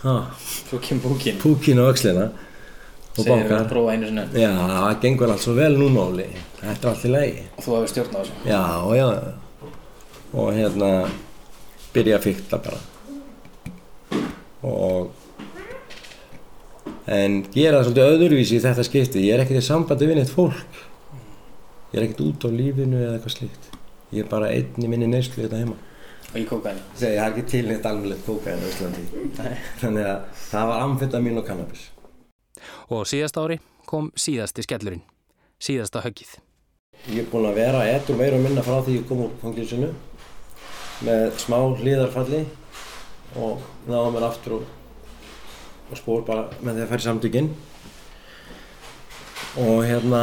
Ha, 0.00 0.12
Svo 0.40 0.78
kemur 0.80 1.10
bókin. 1.12 1.36
Búkinn 1.42 1.76
á 1.76 1.84
öxlina 1.92 2.22
og 2.30 3.18
Segir 3.18 3.32
að 3.34 3.42
bankar 3.42 3.66
prófa 3.68 3.92
einu 3.92 4.06
sinni 4.08 4.40
Já, 4.40 4.48
það 4.56 4.94
gengur 5.02 5.32
allt 5.34 5.42
svo 5.44 5.52
vel 5.58 5.74
núna 5.76 6.06
Óli. 6.06 6.24
Þetta 6.62 6.72
er 6.72 6.88
allt 6.88 7.04
í 7.04 7.10
lagi. 7.12 7.42
Og 7.52 7.66
þú 7.66 7.74
hefur 7.74 7.90
stjórn 7.92 8.16
á 8.16 8.20
þessu. 8.22 8.36
Já, 8.48 8.62
já. 8.96 9.08
Og 10.32 10.48
hérna 10.56 10.88
byrja 11.92 12.16
að 12.16 12.24
fykta 12.24 12.60
bara. 12.64 12.80
Og 14.64 15.10
en 17.12 17.34
gera 17.52 17.82
það 17.82 17.90
svolítið 17.90 18.14
öðruvísi 18.14 18.56
í 18.56 18.62
þetta 18.64 18.86
skipti 18.88 19.26
ég 19.26 19.36
er 19.36 19.42
ekkert 19.44 19.60
í 19.60 19.66
sambandi 19.68 20.08
við 20.08 20.22
neitt 20.22 20.32
fólk. 20.32 20.80
Ég 21.92 22.00
er 22.00 22.08
ekkert 22.08 22.24
út 22.24 22.48
á 22.48 22.56
lífinu 22.56 23.02
eða 23.02 23.18
eitthvað 23.18 23.36
slíkt. 23.36 23.68
Ég 24.16 24.24
er 24.24 24.32
bara 24.32 24.48
einn 24.56 24.80
í 24.80 24.88
minni 24.88 25.10
neyslu 25.12 25.44
þetta 25.44 25.60
heima 25.60 25.76
Og 26.32 26.38
í 26.40 26.46
kókaini. 26.48 26.82
Þegar 26.98 27.12
ég 27.14 27.20
har 27.22 27.34
ekki 27.34 27.44
til 27.52 27.66
neitt 27.68 27.86
almennilegt 27.86 28.26
kókain 28.26 28.62
á 28.62 28.66
Íslandi 28.70 29.04
þannig 29.82 30.08
að 30.10 30.42
það 30.46 30.72
var 30.72 30.82
amfetamin 30.86 31.40
og 31.40 31.46
kannabis 31.46 31.84
Og 32.90 33.06
síðast 33.08 33.38
ári 33.40 33.60
kom 33.86 34.10
síðasti 34.18 34.64
skellurinn. 34.66 35.02
Síðasta 35.62 36.02
höggið. 36.04 36.36
Ég 37.12 37.22
er 37.22 37.30
búinn 37.30 37.48
að 37.48 37.58
vera 37.60 37.84
ettur 37.90 38.18
meira 38.18 38.38
minna 38.40 38.64
frá 38.66 38.80
því 38.82 39.00
ég 39.00 39.08
kom 39.08 39.24
úr 39.26 39.32
fangilsinu 39.42 39.92
með 41.06 41.24
smá 41.42 41.58
hlýðarfalli 41.76 42.42
og 43.36 43.64
náða 43.86 44.12
mér 44.14 44.26
aftur 44.30 44.58
og, 44.58 44.68
og 45.90 46.00
spór 46.00 46.24
bara 46.26 46.46
með 46.64 46.78
því 46.78 46.84
að 46.84 46.92
færi 46.92 47.06
samtökinn 47.06 47.50
og 49.66 49.82
hérna 49.86 50.22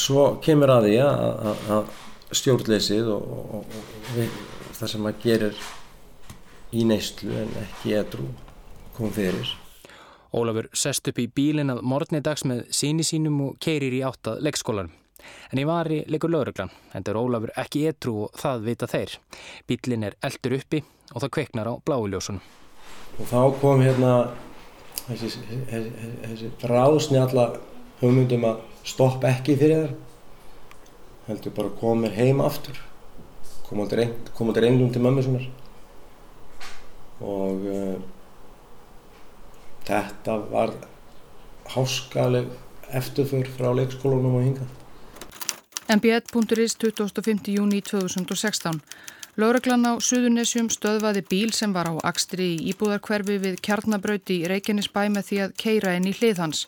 svo 0.00 0.26
kemur 0.44 0.72
að 0.72 0.88
því 0.88 0.96
að, 1.04 1.20
að, 1.50 1.66
að 1.76 1.92
stjórnleysið 2.36 3.10
og, 3.14 3.32
og, 3.58 3.64
og, 3.64 4.20
og 4.20 4.76
það 4.78 4.92
sem 4.92 5.04
maður 5.04 5.24
gerir 5.24 5.64
í 6.70 6.84
neyslu 6.86 7.34
en 7.42 7.50
ekki 7.64 7.96
edru 7.98 8.28
kom 8.96 9.12
fyrir 9.14 9.56
Ólafur 10.30 10.68
sest 10.78 11.08
upp 11.10 11.18
í 11.18 11.26
bílinn 11.26 11.72
að 11.72 11.80
morgni 11.90 12.20
dags 12.22 12.44
með 12.46 12.68
síni 12.74 13.02
sínum 13.02 13.40
og 13.48 13.56
keirir 13.58 13.96
í 13.96 14.04
áttað 14.06 14.44
leikskólanum. 14.46 14.92
En 15.50 15.58
í 15.58 15.64
vari 15.66 16.04
leikur 16.06 16.30
lauruglan, 16.30 16.70
en 16.94 17.02
það 17.02 17.10
er 17.10 17.18
Ólafur 17.18 17.52
ekki 17.58 17.82
etru 17.90 18.14
og 18.24 18.38
það 18.38 18.62
vita 18.68 18.86
þeir. 18.92 19.16
Bílinn 19.66 20.06
er 20.06 20.14
eldur 20.22 20.54
uppi 20.60 20.84
og 21.10 21.24
það 21.24 21.32
kveiknar 21.34 21.70
á 21.70 21.74
bláuljósunum. 21.82 22.40
og 23.18 23.26
þá 23.26 23.60
kom 23.60 23.82
hérna 23.82 24.12
þessi, 25.08 25.42
þessi, 25.68 25.90
þessi 26.22 26.50
bráðsnjalla 26.62 27.46
hugmyndum 28.00 28.46
að 28.48 28.62
stoppa 28.86 29.34
ekki 29.34 29.58
fyrir 29.60 29.82
þær 29.82 29.96
heldur 31.30 31.54
bara 31.56 31.70
að 31.70 31.78
koma 31.80 32.04
mér 32.04 32.16
heim 32.18 32.42
aftur 32.44 32.80
koma 33.68 33.86
til 33.88 34.62
reynlum 34.64 34.90
til 34.92 35.02
mömmu 35.04 35.24
sinnar 35.24 35.46
og 37.20 37.68
uh, 37.70 37.96
þetta 39.86 40.36
var 40.50 40.74
háskaleg 41.74 42.50
eftirför 42.90 43.48
frá 43.56 43.70
leikskólanum 43.76 44.38
og 44.40 44.46
hingað 44.48 44.76
MBL.is 45.90 46.76
25. 46.78 47.50
júni 47.50 47.80
2016. 47.82 48.78
Lóreglan 49.38 49.86
á 49.86 49.94
Suðunesjum 50.02 50.66
stöðvaði 50.74 51.20
bíl 51.22 51.52
sem 51.54 51.70
var 51.70 51.86
á 51.86 51.94
Akstri 52.02 52.48
í 52.56 52.72
íbúðarkverfi 52.72 53.36
við 53.38 53.60
Kjarnabrauti 53.62 54.40
í 54.42 54.48
Reykjanesbæ 54.50 55.04
með 55.14 55.28
því 55.28 55.36
að 55.44 55.52
keira 55.62 55.92
inn 55.94 56.08
í 56.10 56.14
hlið 56.18 56.40
hans. 56.42 56.64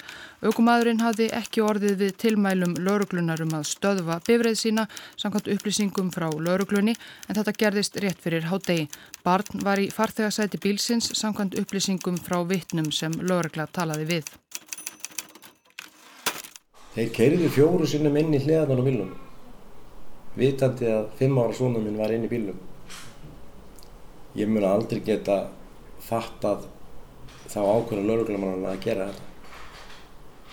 Aukumadurinn 0.46 1.02
hafði 1.02 1.26
ekki 1.34 1.64
orðið 1.66 1.96
við 2.04 2.12
tilmælum 2.22 2.76
lauruglunar 2.78 3.42
um 3.42 3.56
að 3.58 3.66
stöðva 3.72 4.20
bifreið 4.28 4.60
sína 4.60 4.84
samkvæmt 5.18 5.50
upplýsingum 5.56 6.12
frá 6.14 6.28
lauruglunni 6.30 6.94
en 6.94 7.40
þetta 7.40 7.56
gerðist 7.64 7.98
rétt 7.98 8.22
fyrir 8.22 8.46
hádegi. 8.46 8.86
Barn 9.26 9.66
var 9.66 9.82
í 9.82 9.90
farþegasæti 9.90 10.62
bílsins 10.62 11.10
samkvæmt 11.18 11.58
upplýsingum 11.58 12.22
frá 12.22 12.38
vittnum 12.46 12.92
sem 12.94 13.18
laurugla 13.18 13.66
talaði 13.74 14.06
við. 14.12 14.32
Þeir 16.94 17.12
keiriðu 17.18 17.52
fjóru 17.58 17.90
sinnum 17.90 18.22
inn 18.22 18.38
í 18.38 18.42
hliðarnar 18.46 18.78
á 18.78 18.86
bílnum 18.86 19.12
vitandi 20.38 20.88
að 20.88 21.10
fimm 21.18 21.40
ára 21.40 21.56
sonum 21.56 21.84
minn 21.84 21.98
var 22.00 22.14
inn 22.14 22.24
í 22.26 22.30
bílnum. 22.30 22.60
Ég 24.38 24.48
mun 24.48 24.64
aldrei 24.64 25.02
geta 25.04 25.42
fattað 26.02 26.64
þá 27.52 27.60
ákveðna 27.60 28.06
lauruglumann 28.08 28.64
að 28.70 28.80
gera 28.86 29.10
þetta. 29.10 29.28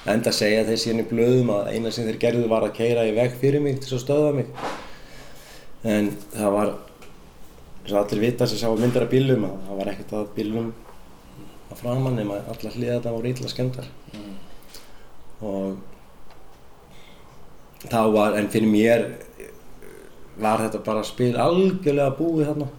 Enda 0.09 0.31
segja 0.35 0.65
þeir 0.67 0.81
síðan 0.83 1.01
í 1.03 1.07
blöðum 1.09 1.49
að 1.55 1.71
eina 1.73 1.91
sem 1.91 2.07
þeir 2.07 2.19
gerðu 2.23 2.51
var 2.51 2.65
að 2.67 2.75
keira 2.77 3.07
í 3.07 3.15
veg 3.15 3.33
fyrir 3.39 3.63
mig 3.63 3.79
til 3.83 3.95
að 3.95 4.03
stöða 4.03 4.35
mig. 4.35 4.53
En 5.87 6.11
það 6.33 6.55
var 6.55 6.73
eins 7.89 7.93
og 7.93 8.01
allir 8.03 8.23
vita 8.27 8.47
sem 8.47 8.59
sá 8.59 8.67
myndar 8.75 9.07
af 9.07 9.11
bílum 9.13 9.47
að 9.47 9.55
það 9.67 9.79
var 9.79 9.91
ekkert 9.93 10.15
að 10.19 10.31
bílum 10.35 10.73
að 11.69 11.79
framann 11.81 12.17
nema 12.19 12.41
allar 12.51 12.75
hliða 12.75 12.97
þetta 12.97 13.13
voru 13.15 13.31
illa 13.31 13.51
skemmtar 13.51 13.87
og 15.39 15.77
þá 17.87 18.01
var, 18.11 18.35
en 18.35 18.49
fyrir 18.51 18.69
mér 18.69 19.05
var 20.41 20.63
þetta 20.63 20.81
bara 20.85 21.03
spil 21.07 21.33
algjörlega 21.39 22.15
búið 22.17 22.49
þarna? 22.49 22.69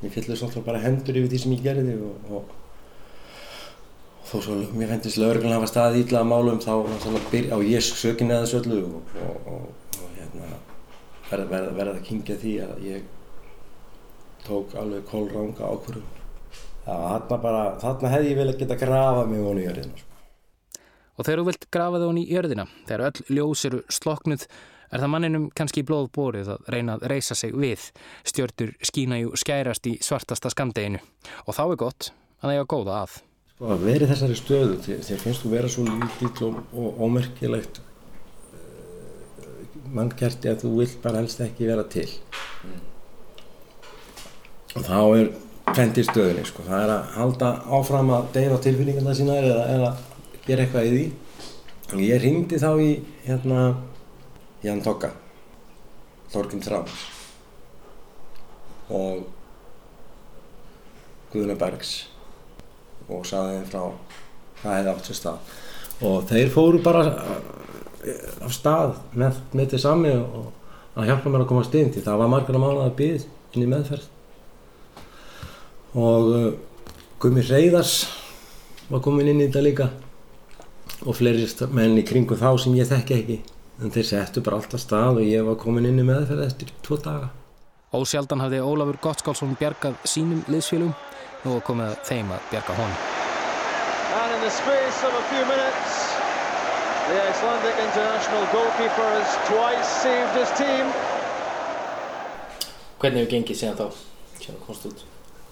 Mér 0.00 0.14
fyllist 0.14 0.46
alltaf 0.46 0.64
bara 0.64 0.80
hendur 0.82 1.18
yfir 1.20 1.30
því 1.32 1.40
sem 1.42 1.54
ég 1.56 1.62
gerði 1.64 1.94
og, 2.00 2.30
og, 2.30 2.52
og 4.20 4.28
þó 4.30 4.36
svo 4.46 4.58
mér 4.78 4.92
fendist 4.94 5.20
lögurinn 5.20 5.56
hafa 5.56 5.70
staðið 5.70 6.04
ítla 6.04 6.22
að 6.22 6.30
málum 6.32 6.60
þá 6.62 6.72
á 7.52 7.56
ég 7.66 7.84
sökinni 7.84 8.36
að 8.36 8.44
þessu 8.46 8.60
öllu 8.62 8.82
og, 8.88 9.16
og 9.54 10.04
hérna, 10.16 10.52
verða 11.30 11.48
verð, 11.54 11.72
verð 11.80 11.96
að 11.96 12.04
kingja 12.08 12.38
því 12.40 12.54
að 12.66 12.84
ég 12.88 13.08
tók 14.46 14.76
alveg 14.80 15.08
kólranga 15.10 15.72
ákvörðum 15.74 16.16
þarna 16.86 17.66
þarna 17.82 18.14
hefði 18.14 18.30
ég 18.32 18.38
vel 18.40 18.48
að 18.48 18.62
geta 18.62 18.80
grafað 18.80 19.28
mig 19.34 19.44
vonu 19.44 19.60
í 19.60 19.66
jörðina 19.68 20.06
Og 21.20 21.26
þegar 21.26 21.42
þú 21.42 21.48
vilt 21.50 21.64
grafa 21.68 21.98
það 22.00 22.08
honni 22.08 22.20
í 22.24 22.32
jörðina, 22.32 22.64
þegar 22.88 23.02
öll 23.10 23.34
ljós 23.36 23.62
eru 23.68 23.78
sloknuð, 23.92 24.46
er 24.90 25.02
það 25.02 25.12
manninum 25.14 25.48
kannski 25.56 25.84
blóð 25.86 26.10
bórið 26.14 26.52
að 26.54 26.70
reyna 26.74 26.96
að 26.98 27.06
reysa 27.12 27.36
sig 27.38 27.54
við. 27.54 27.90
Stjörtur 28.26 28.74
skína 28.84 29.20
jú 29.20 29.34
skærast 29.38 29.86
í 29.90 29.96
svartasta 30.02 30.52
skamdeginu 30.52 31.00
og 31.46 31.56
þá 31.56 31.62
er 31.66 31.80
gott 31.84 32.10
að 32.40 32.54
eiga 32.54 32.66
góða 32.70 33.02
að. 33.04 33.20
Sko 33.54 33.70
að 33.74 33.86
veri 33.86 34.08
þessari 34.08 34.38
stöðu, 34.38 34.80
þér 34.88 35.22
finnst 35.22 35.44
þú 35.44 35.52
vera 35.54 35.70
svo 35.70 35.84
lítill 35.86 36.48
og, 36.48 36.60
og 36.72 37.02
ómerkilegt 37.04 37.82
uh, 37.82 37.86
mannkerti 39.92 40.50
að 40.50 40.64
þú 40.64 40.74
vilt 40.80 40.98
bara 41.04 41.20
helst 41.20 41.42
ekki 41.44 41.68
vera 41.68 41.84
til. 41.92 42.08
Og 44.78 44.86
þá 44.86 44.98
er 45.18 45.30
í 45.70 46.02
stöðunni, 46.06 46.44
sko. 46.46 46.64
Það 46.66 46.82
er 46.84 46.92
að 46.94 47.12
halda 47.16 47.50
áfram 47.78 48.10
að 48.14 48.28
deyra 48.34 48.58
tilfinningarna 48.62 49.14
sína 49.14 49.36
eða, 49.38 49.64
eða 49.74 49.90
gera 50.46 50.64
eitthvað 50.64 50.86
í 50.86 50.90
því. 50.94 51.04
Og 51.90 52.02
ég 52.06 52.22
ringdi 52.22 52.58
þá 52.62 52.70
í, 52.82 52.90
hérna, 53.26 53.62
Jan 54.60 54.82
Tokka, 54.84 55.08
Þorgrim 56.32 56.60
Þráms 56.60 56.96
og 58.90 59.22
Guðuna 61.30 61.56
Bergs 61.56 61.92
og 63.08 63.24
saði 63.24 63.54
þeim 63.56 63.68
frá 63.70 63.84
hvað 64.60 64.74
hefði 64.76 64.92
átt 64.92 65.08
sér 65.08 65.18
stað. 65.18 65.52
Og 66.04 66.24
þeir 66.28 66.50
fóru 66.52 66.80
bara 66.84 67.04
eh, 68.04 68.26
af 68.44 68.52
stað 68.52 68.98
með, 69.16 69.38
með 69.56 69.70
til 69.72 69.80
sami 69.82 70.12
og 70.18 70.50
að 70.98 71.08
hjálpa 71.08 71.32
mér 71.32 71.44
að 71.44 71.50
komast 71.52 71.76
inn 71.78 71.92
því 71.94 72.02
það 72.04 72.20
var 72.20 72.32
margar 72.34 72.60
mánuð 72.60 72.82
að 72.84 72.96
byggja 72.98 73.22
inn 73.54 73.64
í 73.64 73.70
meðferð. 73.70 74.08
Og 76.00 76.28
uh, 76.34 76.50
Gumi 77.22 77.42
Reyðars 77.46 77.94
var 78.90 79.02
komin 79.04 79.30
inn 79.32 79.40
í 79.40 79.48
þetta 79.48 79.64
líka 79.64 79.88
og 81.06 81.16
fleiri 81.16 81.48
menn 81.72 81.96
í 81.98 82.04
kringu 82.06 82.36
þá 82.36 82.52
sem 82.60 82.76
ég 82.76 82.90
þekki 82.90 83.16
ekki 83.16 83.38
en 83.80 83.92
þeir 83.94 84.08
settu 84.10 84.42
bara 84.44 84.60
alltaf 84.60 84.82
stað 84.82 85.20
og 85.20 85.28
ég 85.28 85.44
var 85.46 85.58
komin 85.60 85.88
inn 85.88 86.02
í 86.02 86.06
meðferð 86.06 86.46
eftir 86.46 86.72
tvo 86.86 86.98
daga 87.00 87.30
Ósjaldan 87.96 88.42
hafði 88.44 88.60
Ólafur 88.62 89.00
Gottskálsson 89.02 89.56
bjargað 89.58 89.96
sínum 90.06 90.44
liðsfélum 90.46 90.92
og 91.50 91.62
komið 91.66 91.88
að 91.88 92.04
þeim 92.06 92.28
að 92.30 92.44
bjarga 92.52 92.76
honum. 92.78 93.00
And 94.20 94.34
in 94.36 94.40
the 94.44 94.50
space 94.54 95.00
of 95.08 95.16
a 95.18 95.24
few 95.32 95.42
minutes, 95.48 95.96
the 97.08 97.18
Icelandic 97.32 97.82
international 97.82 98.46
goalkeeper 98.54 99.08
has 99.16 99.34
twice 99.50 99.90
saved 100.04 100.38
his 100.38 100.54
team. 100.60 100.94
Hvernig 103.02 103.24
hefur 103.24 103.32
gengið 103.34 103.58
síðan 103.64 103.80
þá? 103.80 104.02
Síðan 104.38 104.62
komst 104.68 104.86
út. 104.86 105.02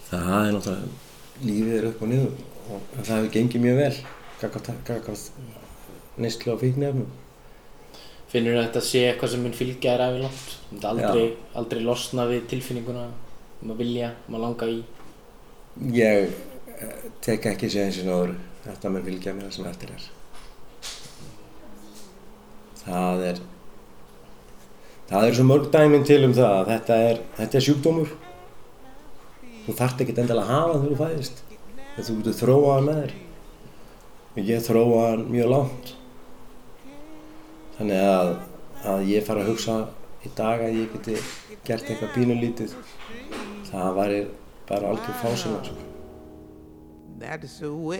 það 0.09 0.47
er 0.47 0.53
náttúrulega 0.55 1.45
lífið 1.45 1.75
er 1.77 1.87
upp 1.89 2.03
og 2.03 2.09
niður 2.09 2.31
og 2.69 2.85
það 2.95 3.11
hefur 3.15 3.33
gengið 3.35 3.65
mjög 3.65 3.79
vel 3.79 3.97
gagvart 4.39 5.25
neyslu 6.19 6.55
á 6.55 6.61
fíknefnum 6.61 7.09
Finnur 8.29 8.53
þú 8.53 8.61
að 8.61 8.65
þetta 8.67 8.85
sé 8.85 9.03
eitthvað 9.09 9.31
sem 9.33 9.43
mun 9.45 9.57
fylgja 9.57 9.95
þér 9.95 10.05
æfi 10.05 10.23
langt? 10.23 10.55
Þú 10.69 10.75
myndi 10.75 10.89
aldrei, 10.93 11.27
aldrei 11.57 11.83
losna 11.85 12.25
við 12.29 12.47
tilfinninguna 12.51 13.07
um 13.59 13.73
að 13.73 13.81
vilja, 13.81 14.13
um 14.27 14.37
að 14.37 14.43
langa 14.45 14.69
í? 14.69 14.79
ég 15.79 16.29
eh, 16.79 17.03
tek 17.23 17.45
ekki 17.53 17.69
séð 17.71 17.85
eins 17.85 17.99
og 18.01 18.09
náður 18.09 18.33
þetta 18.65 18.91
mun 18.93 19.05
fylgja 19.05 19.35
mér 19.35 19.47
það 19.47 19.55
sem 19.55 19.69
eftir 19.69 19.93
er. 19.93 20.07
Það 22.79 23.23
er 23.29 23.41
það 25.09 25.27
er 25.27 25.37
svo 25.37 25.45
mörg 25.47 25.69
dæmin 25.73 26.07
til 26.07 26.23
um 26.27 26.35
það 26.37 26.57
að 26.57 26.73
þetta 26.73 26.97
er, 27.09 27.21
þetta 27.37 27.59
er 27.59 27.65
sjúkdómur. 27.67 28.11
Þú 29.65 29.77
þarft 29.77 30.03
ekki 30.03 30.17
endilega 30.17 30.43
að 30.43 30.51
hafa 30.55 30.81
þú 30.83 30.99
fæðist 30.99 31.41
þegar 31.47 32.07
þú 32.09 32.17
getur 32.19 32.37
þróa 32.41 32.75
hann 32.75 32.89
með 32.89 32.99
þér. 33.03 33.15
Og 34.29 34.43
ég 34.49 34.67
þróa 34.67 35.05
hann 35.07 35.25
mjög 35.29 35.51
langt 35.53 35.95
þannig 37.79 38.01
að, 38.03 38.29
að 38.91 38.99
ég 39.07 39.23
fara 39.27 39.41
að 39.45 39.49
hugsa 39.53 39.75
í 40.27 40.29
dag 40.35 40.59
að 40.65 40.75
ég 40.81 40.91
geti 40.97 41.15
gert 41.63 41.87
eitthvað 41.87 42.15
pínulítið 42.17 42.71
það 43.69 43.89
væri 43.99 44.19
bara 44.69 44.91
algjör 44.91 45.15
fásina 45.23 45.59
sko. 45.63 45.75
That's 47.19 47.61
a 47.61 47.71
way 47.73 47.99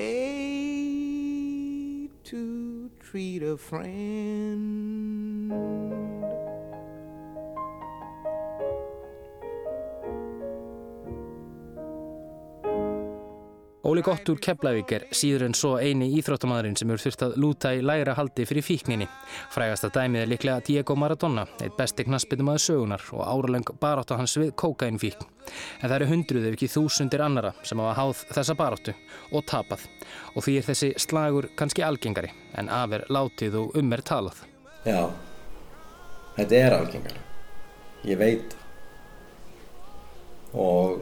to 2.23 2.89
treat 2.99 3.43
a 3.43 3.57
friend. 3.57 4.69
Óli 13.89 14.03
Gottur 14.05 14.37
Keflavík 14.37 14.91
er 14.93 15.03
síður 15.17 15.47
en 15.47 15.55
svo 15.57 15.69
eini 15.81 16.11
íþróttamaðurinn 16.19 16.75
sem 16.77 16.91
eru 16.93 17.01
þurft 17.01 17.23
að 17.25 17.37
lúta 17.41 17.71
í 17.73 17.79
lægra 17.81 18.13
haldi 18.19 18.43
fyrir 18.45 18.61
fíkninni. 18.61 19.07
Frægasta 19.49 19.87
dæmið 19.95 20.21
er 20.21 20.29
líklega 20.29 20.61
Diego 20.67 20.93
Maradona, 20.99 21.47
eitt 21.57 21.73
besti 21.79 22.05
knaspindumaður 22.05 22.61
sögunar 22.61 23.05
og 23.17 23.23
áralöng 23.25 23.71
barátta 23.81 24.19
hans 24.19 24.35
við 24.37 24.51
kókainfíkn. 24.61 25.25
En 25.81 25.87
það 25.87 25.95
eru 25.95 26.09
hundruð 26.11 26.45
ef 26.51 26.57
ekki 26.59 26.69
þúsundir 26.69 27.23
annara 27.25 27.55
sem 27.63 27.81
hafa 27.81 27.95
háð 27.97 28.21
þessa 28.35 28.57
baráttu 28.59 28.95
og 29.31 29.47
tapað. 29.49 29.87
Og 30.35 30.45
því 30.45 30.59
er 30.59 30.69
þessi 30.69 30.91
slagur 31.07 31.49
kannski 31.57 31.87
algengari 31.87 32.29
en 32.61 32.69
af 32.69 32.93
er 32.99 33.07
látið 33.09 33.57
og 33.63 33.81
um 33.81 33.97
er 33.97 34.05
talað. 34.05 34.43
Já, 34.85 35.01
þetta 36.37 36.61
er 36.61 36.77
algengar. 36.77 37.17
Ég 38.05 38.21
veit. 38.21 38.53
Og 40.53 41.01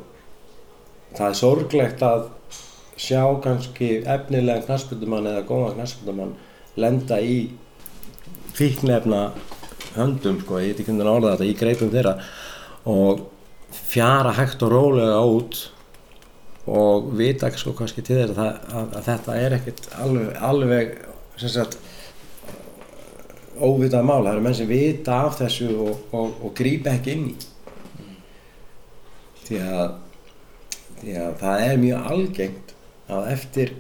það 1.18 1.30
er 1.34 1.40
sorglegt 1.44 2.10
að 2.14 2.30
sjá 2.98 3.22
kannski 3.44 4.02
efnilega 4.10 4.66
knarsbyndumann 4.66 5.30
eða 5.30 5.46
góða 5.48 5.74
knarsbyndumann 5.76 6.36
lenda 6.78 7.20
í 7.22 7.38
fíknefna 8.58 9.32
höndum, 9.98 10.42
sko, 10.42 10.60
ég 10.62 10.74
veit 10.74 10.82
ekki 10.82 10.92
hvernig 10.92 11.08
að 11.08 11.16
orða 11.16 11.34
þetta, 11.36 11.50
í 11.50 11.58
greipum 11.58 11.92
þeirra. 11.94 12.14
Og 12.88 13.26
fjara 13.88 14.34
hægt 14.38 14.64
og 14.66 14.74
rólega 14.74 15.18
út 15.26 15.60
og 16.68 17.12
vita 17.18 17.50
sko 17.56 17.74
kannski 17.78 18.04
til 18.04 18.20
þess 18.20 18.40
að, 18.44 18.58
að, 18.76 18.96
að 19.00 19.06
þetta 19.08 19.36
er 19.40 19.56
ekkert 19.58 19.86
alveg, 20.04 20.32
alveg 20.50 20.98
sagt 21.48 21.78
óvitað 23.58 24.06
mál, 24.06 24.24
það 24.26 24.32
eru 24.34 24.44
menn 24.46 24.58
sem 24.58 24.70
vita 24.70 25.22
af 25.26 25.38
þessu 25.40 25.70
og, 25.74 26.02
og, 26.14 26.34
og 26.46 26.54
grípa 26.58 26.94
ekki 26.98 27.16
inn 27.16 27.30
í. 27.32 27.36
Því 29.48 29.62
að, 29.64 29.94
því 31.00 31.16
að 31.24 31.38
það 31.42 31.64
er 31.68 31.82
mjög 31.82 32.10
algengt 32.12 32.67
að 33.08 33.32
eftir 33.34 33.74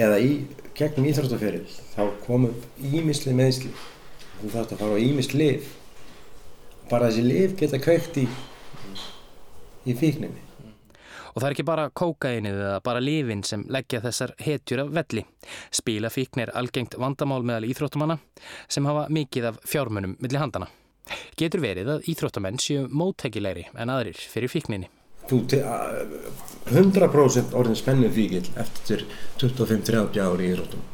eða 0.00 0.20
í 0.22 0.30
gegnum 0.78 1.08
íþróttaferil 1.10 1.66
þá 1.94 2.02
kom 2.26 2.48
upp 2.50 2.84
ímisli 2.92 3.34
meðsli 3.36 3.72
þú 4.40 4.54
þarft 4.54 4.76
að 4.76 4.84
fara 4.84 4.96
á 4.96 5.04
ímisli 5.04 5.42
lif 5.42 5.74
bara 6.90 7.10
þessi 7.10 7.26
lif 7.26 7.58
geta 7.60 7.82
kveikt 7.82 8.22
í 8.24 8.28
í 9.86 9.94
fíkninni 9.98 10.48
Og 11.32 11.40
það 11.40 11.46
er 11.46 11.54
ekki 11.54 11.64
bara 11.64 11.88
kókainið 11.96 12.58
eða 12.60 12.80
bara 12.84 13.00
lifin 13.00 13.42
sem 13.46 13.64
leggja 13.72 14.02
þessar 14.04 14.34
hetjur 14.44 14.82
af 14.84 14.90
velli. 14.98 15.24
Spílafíkn 15.72 16.44
er 16.44 16.52
algengt 16.60 16.98
vandamál 17.00 17.40
meðal 17.40 17.70
íþróttamanna 17.70 18.18
sem 18.68 18.84
hafa 18.88 19.06
mikið 19.08 19.48
af 19.48 19.60
fjármunum 19.64 20.18
millir 20.20 20.42
handana. 20.42 20.68
Getur 21.40 21.64
verið 21.64 21.94
að 21.94 22.10
íþróttamenn 22.12 22.60
séu 22.60 22.84
móttækilegri 22.92 23.70
en 23.72 23.94
aðrir 23.94 24.20
fyrir 24.20 24.52
fíkninni. 24.52 24.92
Þú 25.30 25.40
te- 25.48 25.62
að- 25.64 26.14
100% 26.72 27.56
orðin 27.58 27.76
spennið 27.78 28.12
fíkil 28.16 28.44
eftir 28.62 29.02
25-30 29.40 30.22
ári 30.22 30.46
í 30.46 30.52
íþróttum 30.54 30.84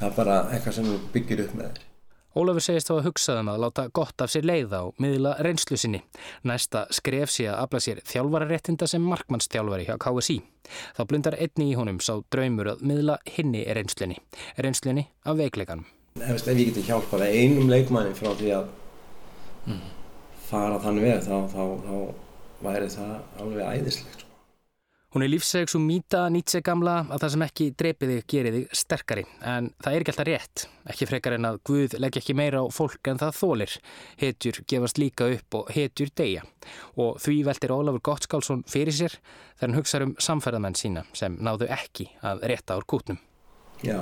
það 0.00 0.08
er 0.08 0.16
bara 0.16 0.40
eitthvað 0.50 0.76
sem 0.80 0.88
þú 0.90 0.98
byggir 1.14 1.44
upp 1.46 1.54
með 1.60 1.70
þér 1.70 1.86
Ólafur 2.30 2.62
segist 2.62 2.86
þá 2.86 2.92
að 2.94 3.06
hugsa 3.08 3.34
um 3.40 3.48
að 3.50 3.56
láta 3.64 3.84
gott 3.90 4.22
af 4.22 4.30
sér 4.30 4.44
leiða 4.46 4.84
og 4.86 5.00
miðla 5.02 5.32
reynslu 5.42 5.74
sinni. 5.74 5.98
Næsta 6.46 6.84
skref 6.94 7.32
sé 7.34 7.48
að 7.50 7.56
afla 7.64 7.80
sér 7.82 7.98
þjálfararéttinda 8.06 8.86
sem 8.86 9.02
markmannsþjálfari 9.02 9.88
hjá 9.88 9.96
KSI. 9.98 10.36
Þá 10.94 11.00
blundar 11.10 11.34
einni 11.42 11.72
í 11.72 11.74
honum 11.74 11.98
sá 11.98 12.12
draumur 12.30 12.70
að 12.70 12.84
miðla 12.86 13.16
hinni 13.34 13.64
reynslunni, 13.66 14.20
reynslunni 14.62 15.08
af 15.26 15.40
veikleikanum. 15.42 15.82
ef, 16.22 16.46
ég 16.46 16.70
geti 16.70 16.86
hjálpað 16.86 17.26
einum 17.34 17.66
leikmanni 17.68 18.14
frá 18.14 18.30
því 18.38 18.54
að 18.60 18.70
fara 20.50 20.78
þannig 20.86 21.02
við 21.08 21.26
þá, 21.26 21.36
þá, 21.50 21.62
þá 21.82 22.29
væri 22.64 22.90
það 22.92 23.14
alveg 23.42 23.70
æðislegt 23.78 24.18
sko. 24.18 24.26
Hún 25.10 25.24
er 25.26 25.30
lífseg 25.32 25.66
svo 25.66 25.80
mýta 25.82 26.28
Nietzsche 26.30 26.60
gamla 26.62 27.00
að 27.10 27.24
það 27.24 27.32
sem 27.32 27.42
ekki 27.42 27.64
drepi 27.82 28.06
þig 28.06 28.26
gerir 28.30 28.54
þig 28.54 28.76
sterkari. 28.78 29.24
En 29.42 29.72
það 29.82 29.96
er 29.96 30.04
ekki 30.04 30.12
alltaf 30.12 30.28
rétt. 30.28 30.64
Ekki 30.92 31.08
frekar 31.10 31.34
en 31.34 31.48
að 31.48 31.58
Guð 31.66 31.96
leggja 31.98 32.22
ekki 32.22 32.36
meira 32.38 32.60
á 32.62 32.66
fólk 32.70 33.10
en 33.10 33.18
það 33.18 33.40
þólir. 33.40 33.74
Hetjur 34.22 34.60
gefast 34.70 35.02
líka 35.02 35.26
upp 35.34 35.58
og 35.58 35.72
hetjur 35.74 36.14
deyja. 36.14 36.46
Og 36.94 37.18
því 37.24 37.36
veldir 37.48 37.74
Ólafur 37.74 38.04
Gottskálsson 38.06 38.62
fyrir 38.70 38.94
sér 38.94 39.18
þegar 39.18 39.66
hann 39.66 39.78
hugsaður 39.80 40.06
um 40.06 40.14
samferðamenn 40.22 40.78
sína 40.78 41.02
sem 41.10 41.34
náðu 41.42 41.66
ekki 41.74 42.06
að 42.22 42.46
rétta 42.52 42.78
úr 42.78 42.86
kútnum. 42.86 43.18
já 43.82 43.98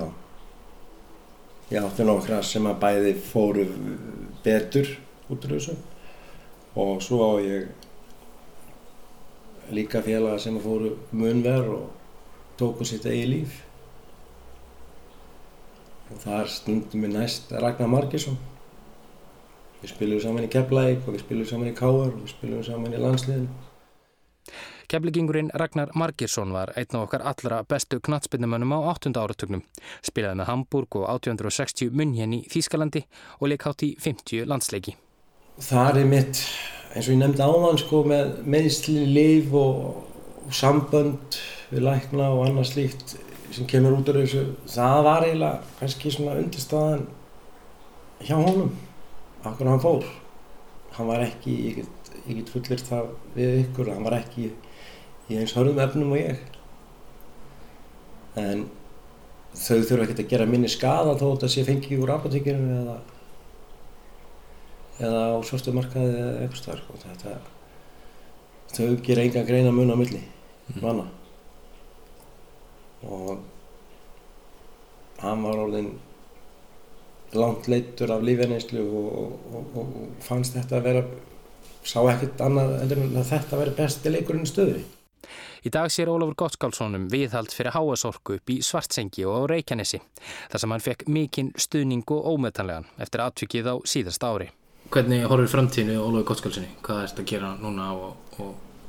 ég 1.71 1.85
átti 1.85 2.05
nokkra 2.05 2.43
sem 2.43 2.67
að 2.67 2.81
bæði 2.83 3.13
fóru 3.29 3.67
betur 4.45 4.89
út 5.29 5.45
úr 5.45 5.53
þessu 5.53 5.75
og 6.79 7.03
svo 7.05 7.19
á 7.21 7.33
ég 7.45 7.69
líka 9.75 10.03
félaga 10.03 10.39
sem 10.43 10.59
fóru 10.61 10.95
munver 11.13 11.69
og 11.77 11.89
tóku 12.61 12.87
sitt 12.89 13.07
eigi 13.07 13.27
líf 13.33 13.59
og 16.13 16.23
þar 16.23 16.49
stundum 16.49 17.05
við 17.05 17.19
næst 17.19 17.53
Ragnar 17.53 17.91
Margesson 17.93 18.39
Við 19.79 19.93
spilum 19.93 20.19
saman 20.19 20.43
í 20.43 20.51
Keflæk 20.51 21.05
og 21.07 21.15
við 21.15 21.21
spilum 21.23 21.47
saman 21.47 21.71
í 21.71 21.75
Káar 21.79 22.09
og 22.11 22.23
við 22.25 22.33
spilum 22.33 22.63
saman 22.67 22.95
í 22.97 22.99
landsliðinu. 22.99 23.67
Kefligingurinn 24.89 25.51
Ragnar 25.61 25.93
Margirsson 25.95 26.51
var 26.51 26.73
einn 26.81 26.97
af 26.97 27.05
okkar 27.05 27.23
allra 27.31 27.61
bestu 27.69 28.01
knatsbyndumönnum 28.03 28.73
á 28.75 28.79
8. 28.97 29.13
áratögnum. 29.15 29.63
Spilaði 30.03 30.41
með 30.41 30.49
Hamburg 30.51 30.97
og 30.99 31.05
1860 31.13 31.93
munn 31.95 32.17
henni 32.17 32.41
í 32.41 32.51
Þýskalandi 32.51 33.05
og 33.39 33.53
leikhátt 33.53 33.85
í 33.87 33.93
50 34.03 34.49
landsleiki. 34.51 34.97
Það 35.63 36.01
er 36.03 36.11
mitt, 36.11 36.43
eins 36.95 37.07
og 37.07 37.15
ég 37.15 37.21
nefndi 37.21 37.45
áðan 37.45 37.81
sko, 37.81 38.03
með 38.09 38.39
meðsli, 38.49 39.05
líf 39.13 39.55
og, 39.57 40.03
og 40.47 40.55
sambönd 40.57 41.41
við 41.69 41.85
lækna 41.85 42.31
og 42.35 42.47
annað 42.47 42.71
slíkt 42.73 43.17
sem 43.53 43.69
kemur 43.69 43.97
út 43.99 44.09
af 44.13 44.19
þessu. 44.21 44.45
Það 44.69 44.99
var 45.07 45.27
eiginlega 45.27 45.79
kannski 45.81 46.13
svona 46.13 46.37
undirstaðan 46.41 47.07
hjá 48.25 48.37
honum 48.37 48.73
akkur 49.47 49.71
hann 49.71 49.83
fór 49.83 50.07
hann 50.97 51.07
var 51.07 51.23
ekki, 51.23 51.55
ég 51.69 51.77
get, 51.79 52.09
get 52.27 52.51
fullir 52.51 52.83
það 52.83 53.13
við 53.37 53.61
ykkur, 53.63 53.93
hann 53.95 54.07
var 54.07 54.19
ekki 54.19 54.49
í 55.29 55.39
eins 55.39 55.55
hörðum 55.55 55.79
efnum 55.85 56.15
og 56.17 56.19
ég 56.19 56.41
en 58.39 58.65
þau 59.55 59.79
þurfa 59.87 60.05
ekkert 60.05 60.25
að 60.25 60.33
gera 60.33 60.49
minni 60.49 60.71
skada 60.71 61.15
þó 61.19 61.29
að 61.31 61.41
það 61.45 61.55
sé 61.55 61.65
fengið 61.69 62.03
úr 62.03 62.15
apotekinu 62.17 62.81
eða 62.81 62.99
eða 64.99 65.23
á 65.35 65.37
svartumarkaði 65.47 66.17
eða 66.17 66.35
eitthvað 66.43 66.63
starf 66.63 66.83
sko. 66.85 66.99
þetta 67.05 67.37
þau 68.75 68.91
gera 69.07 69.25
enga 69.25 69.45
greina 69.49 69.73
mun 69.75 69.95
á 69.95 69.97
milli 69.99 70.21
manna 70.83 71.07
og 73.07 73.39
hann 75.23 75.47
var 75.47 75.65
orðin 75.65 75.95
langt 77.39 77.69
leittur 77.69 78.13
af 78.13 78.23
lífjarneyslu 78.25 78.85
og, 78.85 79.09
og, 79.23 79.33
og, 79.55 79.73
og 79.81 80.23
fannst 80.25 80.57
þetta 80.57 80.79
að 80.79 80.87
vera 80.89 81.03
sá 81.89 81.99
ekkert 82.13 82.41
annað 82.45 82.79
en 82.85 83.19
þetta 83.19 83.57
að 83.57 83.61
vera 83.65 83.77
besti 83.83 84.13
leikurinn 84.13 84.49
stöður 84.49 84.87
Í 85.67 85.73
dag 85.75 85.91
sér 85.91 86.09
Ólafur 86.13 86.37
Gottskálssonum 86.39 87.09
viðhald 87.11 87.51
fyrir 87.53 87.75
háasorku 87.75 88.37
upp 88.39 88.53
í 88.55 88.61
Svartsengi 88.63 89.25
og 89.27 89.43
á 89.43 89.51
Reykjanesi 89.51 89.99
þar 90.53 90.63
sem 90.63 90.75
hann 90.75 90.85
fekk 90.85 91.03
mikinn 91.11 91.51
stuðning 91.59 92.07
og 92.15 92.31
ómetanlegan 92.31 92.87
eftir 93.03 93.25
aðtvikið 93.25 93.73
á 93.73 93.75
síðasta 93.83 94.31
ári. 94.31 94.49
Hvernig 94.89 95.27
horfir 95.29 95.51
framtíðinu 95.53 95.99
Ólafur 96.01 96.31
Gottskálssoni? 96.31 96.69
Hvað 96.81 97.03
er 97.03 97.11
þetta 97.11 97.25
að 97.25 97.29
gera 97.29 97.49
núna 97.61 97.89
og, 97.93 98.47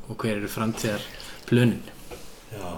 og 0.07 0.13
hver 0.15 0.37
eru 0.37 0.47
framtíðar 0.47 1.03
plunin? 1.49 1.81
Já, 2.53 2.69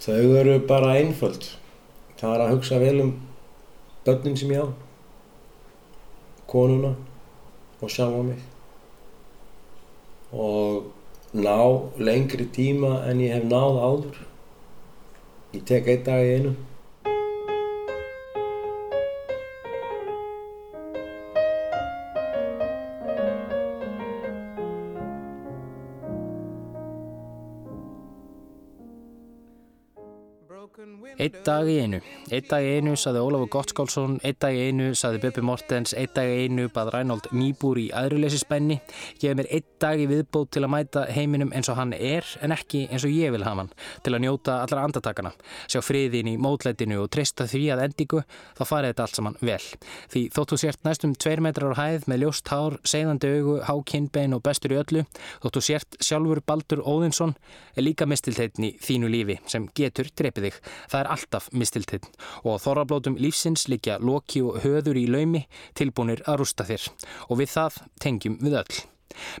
þau 0.00 0.22
eru 0.40 0.54
bara 0.70 0.94
einföld. 0.96 1.50
Það 2.16 2.32
er 2.32 2.44
að 2.46 2.52
hugsa 2.54 2.78
vel 2.80 2.94
um 3.04 3.10
börnin 4.06 4.38
sem 4.40 4.54
ég 4.54 4.64
á 4.64 4.68
konuna 6.48 6.94
og 7.82 7.92
sjálfa 7.92 8.22
mig 8.24 8.40
og 10.32 10.86
ná 11.36 11.58
lengri 11.98 12.46
tíma 12.56 13.02
en 13.10 13.20
ég 13.20 13.34
hef 13.36 13.44
náð 13.50 13.80
áður 13.82 14.22
ég 15.52 15.66
tek 15.68 15.92
einn 15.92 16.04
dag 16.06 16.24
í 16.24 16.32
einu 16.38 16.54
Eitt 31.16 31.38
dag 31.46 31.64
í 31.64 31.78
einu. 31.80 31.96
Eitt 32.28 32.50
dag 32.50 32.60
í 32.60 32.74
einu 32.76 32.92
saði 33.00 33.22
Ólafur 33.24 33.48
Gottskálsson, 33.54 34.18
eitt 34.20 34.36
dag 34.42 34.52
í 34.52 34.66
einu 34.68 34.90
saði 34.92 35.22
Böbbi 35.22 35.40
Mortens, 35.48 35.94
eitt 35.96 36.12
dag 36.12 36.28
í 36.28 36.42
einu 36.44 36.66
bað 36.68 36.90
Rænald 36.92 37.30
Nýbúr 37.32 37.78
í 37.80 37.84
aðruleysisbenni. 37.96 38.76
Gefið 39.16 39.38
mér 39.38 39.48
eitt 39.56 39.70
dag 39.80 39.96
í 39.96 40.04
viðbót 40.10 40.50
til 40.52 40.66
að 40.66 40.72
mæta 40.74 41.06
heiminum 41.08 41.54
eins 41.56 41.70
og 41.72 41.78
hann 41.78 41.94
er 41.96 42.28
en 42.44 42.52
ekki 42.52 42.82
eins 42.90 43.06
og 43.08 43.14
ég 43.14 43.32
vil 43.32 43.46
hafa 43.46 43.62
hann. 43.62 43.70
Til 44.04 44.12
að 44.12 44.22
njóta 44.26 44.58
allra 44.66 44.82
andatakana, 44.84 45.32
sjá 45.72 45.80
friðin 45.80 46.28
í 46.28 46.34
mótlætinu 46.36 47.00
og 47.00 47.08
treysta 47.16 47.48
því 47.48 47.62
að 47.72 47.86
endingu 47.86 48.20
þá 48.58 48.62
farið 48.68 48.92
þetta 48.92 49.06
allt 49.06 49.20
saman 49.22 49.40
vel. 49.40 49.64
Því 50.12 50.26
þóttu 50.36 50.60
sért 50.60 50.84
næstum 50.84 51.16
tveir 51.16 51.40
metrar 51.48 51.72
á 51.72 51.80
hæð 51.80 52.10
með 52.12 52.26
ljóst 52.26 52.52
hár, 52.52 52.76
segðandi 52.84 53.32
augu, 53.38 53.56
hákinnbein 53.64 54.36
og 54.36 54.44
bestur 54.44 54.76
í 54.76 54.80
öllu, 54.82 55.06
þóttu 55.40 55.64
sért 55.64 55.96
sjálfur 55.96 56.44
Baldur 56.44 56.84
Óðinsson 56.84 57.32
er 57.72 57.88
líka 57.88 58.04
mistilteitn 58.04 58.68
í 58.68 58.72
þínu 58.84 59.08
lífi 59.16 59.40
sem 59.48 59.64
getur 59.72 60.12
er 61.06 61.14
alltaf 61.14 61.48
mistiltinn 61.54 62.04
og 62.42 62.60
þorrablótum 62.64 63.16
lífsins 63.22 63.68
likja 63.70 64.00
loki 64.02 64.42
og 64.42 64.60
höður 64.66 64.98
í 64.98 65.06
laumi 65.10 65.46
tilbúinir 65.78 66.24
að 66.26 66.42
rústa 66.42 66.66
þér 66.68 66.90
og 67.30 67.40
við 67.40 67.54
það 67.54 67.80
tengjum 68.02 68.38
við 68.42 68.60
öll. 68.64 68.84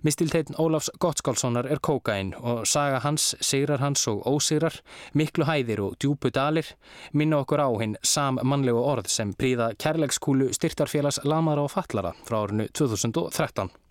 Mistilteitn 0.02 0.56
Ólafs 0.56 0.90
Gottskálssonar 1.00 1.68
er 1.68 1.80
kókain 1.84 2.32
og 2.38 2.64
saga 2.68 3.00
hans, 3.04 3.34
sigrar 3.44 3.82
hans 3.84 4.06
og 4.08 4.22
ósigrar, 4.24 4.78
miklu 5.12 5.44
hæðir 5.48 5.82
og 5.84 5.96
djúpu 6.00 6.32
dalir 6.32 6.72
minna 7.12 7.42
okkur 7.44 7.60
á 7.60 7.68
hinn 7.82 7.96
sam 8.02 8.40
mannlegu 8.42 8.80
orð 8.80 9.10
sem 9.12 9.34
príða 9.36 9.72
kærleikskúlu 9.76 10.52
styrtarfélags 10.56 11.22
Lamara 11.24 11.66
og 11.66 11.74
Fallara 11.74 12.14
frá 12.24 12.44
árinu 12.46 12.70
2013. 12.72 13.85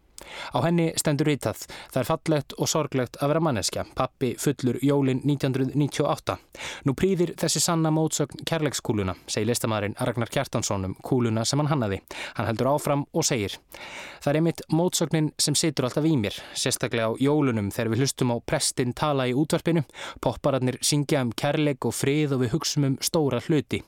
Á 0.55 0.57
henni 0.65 0.91
stendur 0.99 1.29
ítað, 1.31 1.65
það 1.93 2.01
er 2.01 2.09
fallegt 2.09 2.55
og 2.57 2.69
sorglegt 2.71 3.19
að 3.21 3.33
vera 3.33 3.43
manneskja, 3.47 3.85
pappi 3.97 4.33
fullur 4.41 4.79
jólin 4.83 5.21
1998. 5.23 6.37
Nú 6.85 6.95
prýðir 6.97 7.33
þessi 7.39 7.61
sanna 7.63 7.91
mótsögn 7.93 8.45
kærleikskúluna, 8.47 9.15
segir 9.27 9.49
listamæðurinn 9.51 9.97
Ragnar 9.99 10.31
Kjartansson 10.31 10.89
um 10.89 10.95
kúluna 11.05 11.45
sem 11.45 11.61
hann 11.61 11.71
hannaði. 11.71 12.01
Hann 12.37 12.49
heldur 12.49 12.71
áfram 12.73 13.05
og 13.13 13.25
segir, 13.27 13.57
það 14.23 14.31
er 14.31 14.39
einmitt 14.41 14.63
mótsögnin 14.73 15.31
sem 15.41 15.57
situr 15.57 15.89
alltaf 15.89 16.07
í 16.07 16.15
mér, 16.19 16.37
sérstaklega 16.57 17.11
á 17.11 17.19
jólunum 17.21 17.71
þegar 17.73 17.91
við 17.93 18.05
hlustum 18.05 18.33
á 18.33 18.37
prestinn 18.45 18.95
tala 18.97 19.27
í 19.29 19.35
útvarpinu, 19.37 19.85
poppararnir 20.23 20.79
syngja 20.85 21.23
um 21.25 21.33
kærleik 21.35 21.85
og 21.87 21.95
frið 21.95 22.37
og 22.37 22.45
við 22.45 22.55
hugsum 22.55 22.89
um 22.89 22.99
stóra 23.03 23.41
hluti. 23.47 23.81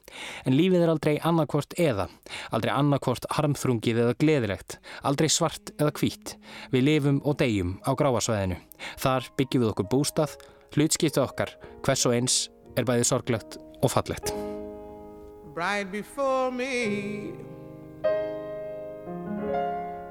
En 0.46 0.58
lífið 0.58 0.86
er 0.86 0.94
aldrei 0.94 1.16
annarkvort 1.18 1.78
eða, 1.80 2.08
aldrei 2.52 2.74
annarkvort 2.76 3.30
harmþrungið 3.38 4.04
eða 4.04 4.18
gleðilegt, 4.22 4.80
aldrei 5.08 5.30
svart 5.32 5.74
eða 5.78 5.94
hvít. 6.00 6.27
Við 6.74 6.82
lifum 6.88 7.22
og 7.24 7.38
deyjum 7.42 7.72
á 7.86 7.92
gráasvæðinu. 7.98 8.58
Þar 9.00 9.22
byggjum 9.40 9.62
við 9.64 9.72
okkur 9.74 9.88
bústað, 9.94 10.32
hlutskiptu 10.76 11.20
okkar, 11.24 11.50
hvers 11.86 12.06
og 12.10 12.14
eins 12.18 12.36
er 12.78 12.84
bæðið 12.88 13.10
sorglegt 13.12 13.52
og 13.82 13.90
fallegt. 13.94 14.34
Right 15.58 15.92
before 15.92 16.52
me 16.52 17.34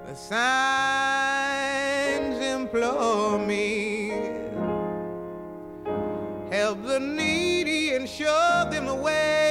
The 0.07 0.15
signs 0.17 1.57
implore 2.43 3.39
me 3.39 4.11
Help 6.51 6.83
the 6.85 6.99
needy 6.99 7.95
and 7.95 8.09
show 8.09 8.69
them 8.71 8.87
the 8.87 8.95
way 8.95 9.46